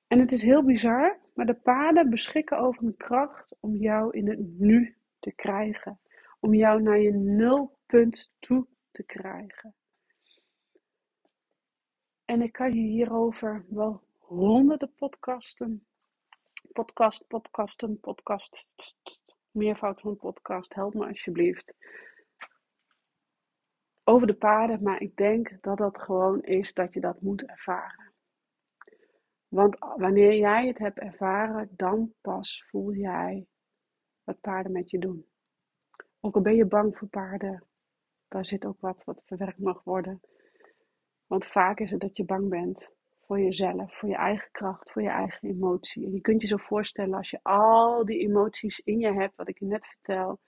En 0.06 0.18
het 0.18 0.32
is 0.32 0.42
heel 0.42 0.64
bizar, 0.64 1.18
maar 1.34 1.46
de 1.46 1.54
paarden 1.54 2.10
beschikken 2.10 2.58
over 2.58 2.84
een 2.84 2.96
kracht 2.96 3.56
om 3.60 3.76
jou 3.76 4.16
in 4.16 4.28
het 4.28 4.58
nu 4.58 4.96
te 5.18 5.32
krijgen. 5.32 5.98
Om 6.40 6.54
jou 6.54 6.82
naar 6.82 6.98
je 6.98 7.12
nulpunt 7.12 8.32
toe 8.38 8.66
te 8.90 9.02
krijgen. 9.02 9.74
En 12.24 12.42
ik 12.42 12.52
kan 12.52 12.72
je 12.72 12.80
hierover 12.80 13.64
wel 13.68 14.02
honderden 14.18 14.94
podcasten, 14.94 15.86
podcast, 16.72 17.26
podcasten, 17.26 18.00
podcast, 18.00 18.74
meervoud 19.50 20.00
van 20.00 20.16
podcast, 20.16 20.74
help 20.74 20.94
me 20.94 21.06
alsjeblieft. 21.06 21.74
Over 24.04 24.26
de 24.26 24.34
paarden, 24.34 24.82
maar 24.82 25.00
ik 25.00 25.16
denk 25.16 25.58
dat 25.60 25.78
dat 25.78 26.02
gewoon 26.02 26.42
is 26.42 26.72
dat 26.74 26.94
je 26.94 27.00
dat 27.00 27.20
moet 27.20 27.46
ervaren. 27.46 28.12
Want 29.48 29.78
wanneer 29.78 30.34
jij 30.34 30.66
het 30.66 30.78
hebt 30.78 30.98
ervaren, 30.98 31.68
dan 31.76 32.14
pas 32.20 32.64
voel 32.68 32.92
jij 32.92 33.46
wat 34.24 34.40
paarden 34.40 34.72
met 34.72 34.90
je 34.90 34.98
doen. 34.98 35.26
Ook 36.20 36.34
al 36.34 36.42
ben 36.42 36.56
je 36.56 36.66
bang 36.66 36.96
voor 36.96 37.08
paarden, 37.08 37.64
daar 38.28 38.46
zit 38.46 38.64
ook 38.64 38.80
wat 38.80 39.04
wat 39.04 39.22
verwerkt 39.24 39.58
mag 39.58 39.82
worden. 39.84 40.20
Want 41.26 41.46
vaak 41.46 41.80
is 41.80 41.90
het 41.90 42.00
dat 42.00 42.16
je 42.16 42.24
bang 42.24 42.48
bent 42.48 42.88
voor 43.26 43.40
jezelf, 43.40 43.98
voor 43.98 44.08
je 44.08 44.16
eigen 44.16 44.48
kracht, 44.50 44.90
voor 44.90 45.02
je 45.02 45.08
eigen 45.08 45.48
emotie. 45.48 46.04
En 46.04 46.12
je 46.12 46.20
kunt 46.20 46.42
je 46.42 46.48
zo 46.48 46.56
voorstellen 46.56 47.14
als 47.14 47.30
je 47.30 47.40
al 47.42 48.04
die 48.04 48.18
emoties 48.18 48.78
in 48.78 48.98
je 48.98 49.12
hebt, 49.12 49.36
wat 49.36 49.48
ik 49.48 49.58
je 49.58 49.66
net 49.66 49.86
vertel, 49.86 50.40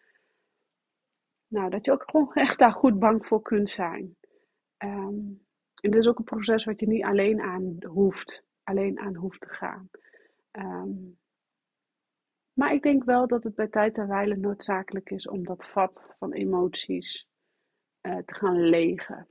nou, 1.49 1.71
dat 1.71 1.85
je 1.85 1.93
ook 1.93 2.11
gewoon 2.11 2.33
echt 2.45 2.59
daar 2.59 2.73
goed 2.73 2.99
bang 2.99 3.27
voor 3.27 3.43
kunt 3.43 3.71
zijn. 3.71 4.17
Um, 4.79 5.45
en 5.81 5.91
dit 5.91 6.01
is 6.01 6.09
ook 6.09 6.19
een 6.19 6.25
proces 6.25 6.65
wat 6.65 6.81
je 6.81 6.87
niet 6.87 7.05
alleen 7.05 7.41
aan 7.41 7.77
hoeft, 7.89 8.45
alleen 8.63 8.99
aan 8.99 9.15
hoeft 9.15 9.41
te 9.41 9.49
gaan. 9.49 9.91
Um, 10.53 11.19
maar 12.53 12.73
ik 12.73 12.83
denk 12.83 13.05
wel 13.05 13.27
dat 13.27 13.45
het 13.45 13.55
bij 13.55 13.69
tijd 13.69 13.99
en 13.99 14.09
wijle 14.09 14.37
noodzakelijk 14.37 15.11
is 15.11 15.29
om 15.29 15.45
dat 15.45 15.67
vat 15.67 16.15
van 16.19 16.33
emoties 16.33 17.29
uh, 18.03 18.17
te 18.17 18.35
gaan 18.35 18.61
legen. 18.69 19.29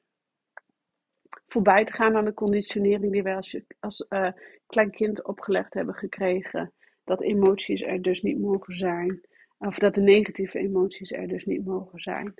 Voorbij 1.48 1.86
te 1.86 1.94
gaan 1.94 2.16
aan 2.16 2.26
de 2.26 2.34
conditionering 2.34 3.12
die 3.12 3.24
wij 3.24 3.36
als, 3.36 3.60
als 3.80 4.06
uh, 4.10 4.32
klein 4.68 4.92
kind 4.92 5.24
opgelegd 5.24 5.74
hebben 5.74 5.96
gekregen. 5.96 6.74
Dat 7.04 7.22
emoties 7.22 7.82
er 7.82 8.02
dus 8.02 8.22
niet 8.22 8.40
mogen 8.40 8.76
zijn. 8.76 9.22
Of 9.58 9.78
dat 9.78 9.96
de 9.96 10.02
negatieve 10.02 10.60
emoties 10.60 11.12
er 11.12 11.28
dus 11.28 11.46
niet 11.46 11.66
mogen 11.66 12.00
zijn. 12.00 12.34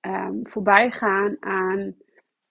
Um, 0.00 0.40
voorbij 0.42 0.90
gaan 0.90 1.36
aan 1.40 1.96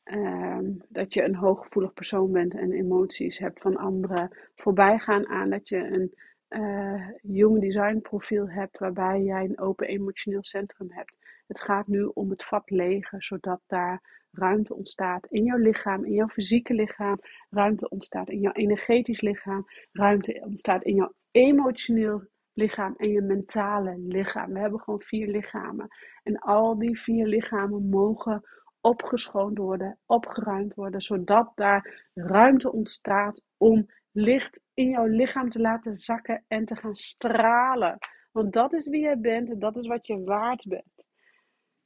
um, 0.04 0.78
dat 0.90 1.14
je 1.14 1.24
een 1.24 1.36
hooggevoelig 1.36 1.94
persoon 1.94 2.32
bent 2.32 2.54
en 2.56 2.72
emoties 2.72 3.38
hebt 3.38 3.62
van 3.62 3.78
anderen. 3.78 4.38
Voorbij 4.56 5.00
gaan 5.00 5.28
aan 5.28 5.50
dat 5.50 5.70
je 5.70 5.78
een 5.78 6.14
uh, 6.50 7.08
human 7.22 7.60
design 7.60 8.00
profiel 8.02 8.50
hebt 8.50 8.78
waarbij 8.80 9.22
jij 9.22 9.44
een 9.44 9.60
open 9.60 9.88
emotioneel 9.88 10.44
centrum 10.44 10.92
hebt. 10.92 11.16
Het 11.48 11.62
gaat 11.62 11.88
nu 11.88 12.04
om 12.04 12.30
het 12.30 12.44
vat 12.44 12.70
legen, 12.70 13.22
zodat 13.22 13.62
daar 13.68 14.28
ruimte 14.32 14.76
ontstaat 14.76 15.26
in 15.26 15.44
jouw 15.44 15.58
lichaam, 15.58 16.06
in 16.06 16.14
jouw 16.14 16.28
fysieke 16.28 16.74
lichaam, 16.74 17.20
ruimte 17.50 17.90
ontstaat 17.90 18.30
in 18.30 18.40
jouw 18.40 18.52
energetisch 18.52 19.22
lichaam, 19.22 19.66
ruimte 19.92 20.42
ontstaat 20.46 20.84
in 20.84 20.96
jouw 20.96 21.14
emotioneel 21.32 22.24
lichaam 22.54 22.94
en 22.98 23.10
je 23.10 23.22
mentale 23.22 23.98
lichaam. 23.98 24.54
We 24.54 24.60
hebben 24.60 24.80
gewoon 24.80 25.02
vier 25.02 25.28
lichamen. 25.28 25.88
En 26.24 26.40
al 26.40 26.78
die 26.78 27.00
vier 27.00 27.28
lichamen 27.28 27.90
mogen 27.90 28.42
opgeschoond 28.82 29.58
worden, 29.58 30.00
opgeruimd 30.06 30.74
worden, 30.74 31.02
zodat 31.02 31.52
daar 31.56 32.10
ruimte 32.14 32.72
ontstaat 32.72 33.46
om 33.58 33.86
licht 34.12 34.62
in 34.74 34.90
jouw 34.90 35.06
lichaam 35.06 35.50
te 35.50 35.60
laten 35.60 35.96
zakken 35.96 36.44
en 36.48 36.66
te 36.66 36.76
gaan 36.76 36.96
stralen. 36.96 37.98
Want 38.32 38.54
dat 38.54 38.74
is 38.74 38.88
wie 38.88 39.02
je 39.02 39.18
bent 39.18 39.50
en 39.50 39.60
dat 39.60 39.76
is 39.76 39.88
wat 39.88 40.08
je 40.08 40.24
waard 40.24 40.66
bent. 40.68 41.06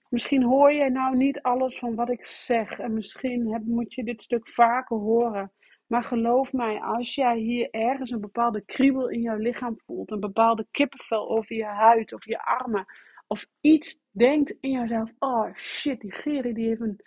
Misschien 0.10 0.44
hoor 0.44 0.72
je 0.72 0.90
nou 0.90 1.16
niet 1.16 1.42
alles 1.42 1.78
van 1.78 1.96
wat 1.96 2.10
ik 2.10 2.26
zeg 2.26 2.80
en 2.80 2.94
misschien 2.94 3.52
heb, 3.52 3.62
moet 3.66 3.94
je 3.94 4.04
dit 4.04 4.22
stuk 4.22 4.48
vaker 4.48 4.98
horen. 4.98 5.52
Maar 5.88 6.04
geloof 6.04 6.54
mij, 6.54 6.82
als 6.82 7.16
jij 7.16 7.38
hier 7.38 7.70
ergens 7.70 8.12
een 8.12 8.22
bepaalde 8.22 8.62
kriebel 8.66 9.10
in 9.10 9.22
jouw 9.22 9.38
lichaam 9.38 9.80
voelt, 9.86 10.12
een 10.12 10.20
bepaalde 10.20 10.68
kippenvel 10.72 11.30
over 11.30 11.56
je 11.56 11.66
huid 11.66 12.14
of 12.14 12.26
je 12.26 12.42
armen, 12.44 12.86
of 13.28 13.46
iets 13.62 14.00
denkt 14.12 14.58
in 14.60 14.72
jezelf, 14.72 15.12
oh 15.20 15.56
shit, 15.56 16.00
die 16.00 16.12
Geri 16.12 16.54
die, 16.54 16.68
heeft 16.68 17.04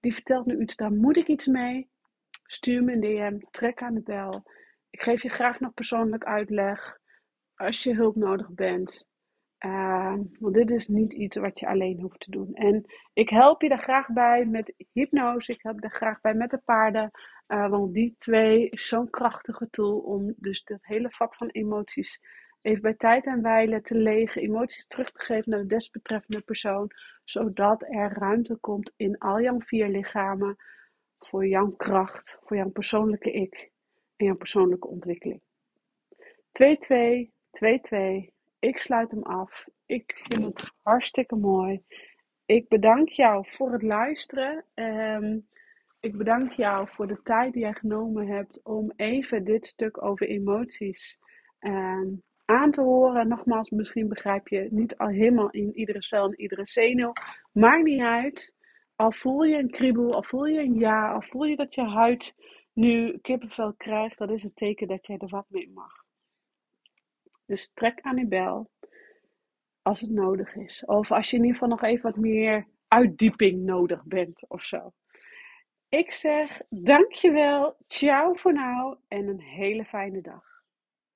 die 0.00 0.14
vertelt 0.14 0.46
nu 0.46 0.60
iets, 0.60 0.76
daar 0.76 0.92
moet 0.92 1.16
ik 1.16 1.26
iets 1.26 1.46
mee. 1.46 1.90
Stuur 2.46 2.84
me 2.84 2.92
een 2.92 3.00
DM, 3.00 3.38
trek 3.50 3.82
aan 3.82 3.94
de 3.94 4.02
bel. 4.02 4.42
Ik 4.90 5.02
geef 5.02 5.22
je 5.22 5.28
graag 5.28 5.60
nog 5.60 5.74
persoonlijk 5.74 6.24
uitleg 6.24 6.98
als 7.54 7.82
je 7.82 7.94
hulp 7.94 8.16
nodig 8.16 8.50
bent. 8.50 9.06
Uh, 9.64 10.14
want 10.38 10.54
dit 10.54 10.70
is 10.70 10.88
niet 10.88 11.12
iets 11.12 11.36
wat 11.36 11.60
je 11.60 11.68
alleen 11.68 12.00
hoeft 12.00 12.20
te 12.20 12.30
doen. 12.30 12.54
En 12.54 12.84
ik 13.12 13.28
help 13.28 13.62
je 13.62 13.68
daar 13.68 13.82
graag 13.82 14.06
bij 14.06 14.46
met 14.46 14.74
hypnose. 14.92 15.52
Ik 15.52 15.62
help 15.62 15.80
daar 15.80 15.90
graag 15.90 16.20
bij 16.20 16.34
met 16.34 16.50
de 16.50 16.58
paarden. 16.64 17.10
Uh, 17.48 17.68
want 17.68 17.94
die 17.94 18.14
twee 18.18 18.68
is 18.68 18.88
zo'n 18.88 19.10
krachtige 19.10 19.68
tool 19.70 19.98
om 19.98 20.34
dus 20.36 20.64
dat 20.64 20.78
hele 20.80 21.10
vat 21.10 21.36
van 21.36 21.48
emoties 21.48 22.20
even 22.62 22.82
bij 22.82 22.94
tijd 22.94 23.26
en 23.26 23.42
wijle 23.42 23.80
te 23.80 23.94
legen. 23.94 24.42
Emoties 24.42 24.86
terug 24.86 25.12
te 25.12 25.24
geven 25.24 25.50
naar 25.50 25.60
de 25.60 25.66
desbetreffende 25.66 26.40
persoon. 26.40 26.90
Zodat 27.24 27.82
er 27.82 28.18
ruimte 28.18 28.56
komt 28.56 28.92
in 28.96 29.18
al 29.18 29.40
jouw 29.40 29.60
vier 29.60 29.88
lichamen 29.88 30.56
voor 31.18 31.46
jouw 31.46 31.70
kracht, 31.70 32.38
voor 32.44 32.56
jouw 32.56 32.70
persoonlijke 32.70 33.32
ik 33.32 33.70
en 34.16 34.26
jouw 34.26 34.36
persoonlijke 34.36 34.88
ontwikkeling. 34.88 35.42
2-2, 36.52 37.30
2-2. 37.50 38.32
Ik 38.62 38.78
sluit 38.78 39.10
hem 39.10 39.22
af. 39.22 39.64
Ik 39.86 40.20
vind 40.22 40.44
het 40.44 40.72
hartstikke 40.82 41.36
mooi. 41.36 41.82
Ik 42.46 42.68
bedank 42.68 43.08
jou 43.08 43.46
voor 43.48 43.72
het 43.72 43.82
luisteren. 43.82 44.64
Um, 44.74 45.46
ik 46.00 46.16
bedank 46.16 46.52
jou 46.52 46.88
voor 46.88 47.06
de 47.06 47.20
tijd 47.22 47.52
die 47.52 47.62
jij 47.62 47.72
genomen 47.72 48.26
hebt 48.26 48.64
om 48.64 48.92
even 48.96 49.44
dit 49.44 49.66
stuk 49.66 50.04
over 50.04 50.28
emoties 50.28 51.18
um, 51.60 52.22
aan 52.44 52.70
te 52.70 52.80
horen. 52.80 53.28
Nogmaals, 53.28 53.70
misschien 53.70 54.08
begrijp 54.08 54.48
je 54.48 54.66
niet 54.70 54.96
al 54.96 55.08
helemaal 55.08 55.50
in 55.50 55.74
iedere 55.74 56.02
cel 56.02 56.24
en 56.24 56.40
iedere 56.40 56.66
zenuw. 56.66 57.12
Maakt 57.52 57.84
niet 57.84 58.00
uit. 58.00 58.56
Al 58.96 59.12
voel 59.12 59.42
je 59.42 59.56
een 59.56 59.70
kriebel, 59.70 60.12
al 60.12 60.22
voel 60.22 60.46
je 60.46 60.60
een 60.60 60.78
ja, 60.78 61.12
al 61.12 61.22
voel 61.22 61.44
je 61.44 61.56
dat 61.56 61.74
je 61.74 61.82
huid 61.82 62.34
nu 62.72 63.18
kippenvel 63.18 63.74
krijgt, 63.76 64.18
dat 64.18 64.30
is 64.30 64.42
het 64.42 64.56
teken 64.56 64.88
dat 64.88 65.06
jij 65.06 65.16
er 65.16 65.28
wat 65.28 65.46
mee 65.48 65.70
mag. 65.74 66.01
Dus 67.52 67.72
trek 67.74 68.00
aan 68.00 68.16
die 68.16 68.26
bel 68.26 68.70
als 69.82 70.00
het 70.00 70.10
nodig 70.10 70.54
is. 70.54 70.84
Of 70.86 71.10
als 71.10 71.30
je 71.30 71.36
in 71.36 71.42
ieder 71.42 71.58
geval 71.58 71.76
nog 71.76 71.82
even 71.82 72.02
wat 72.02 72.16
meer 72.16 72.66
uitdieping 72.88 73.64
nodig 73.64 74.04
bent 74.04 74.44
of 74.48 74.64
zo. 74.64 74.92
Ik 75.88 76.12
zeg 76.12 76.60
dankjewel, 76.68 77.76
ciao 77.86 78.34
voor 78.34 78.52
nou 78.52 78.96
en 79.08 79.28
een 79.28 79.40
hele 79.40 79.84
fijne 79.84 80.20
dag. 80.20 80.51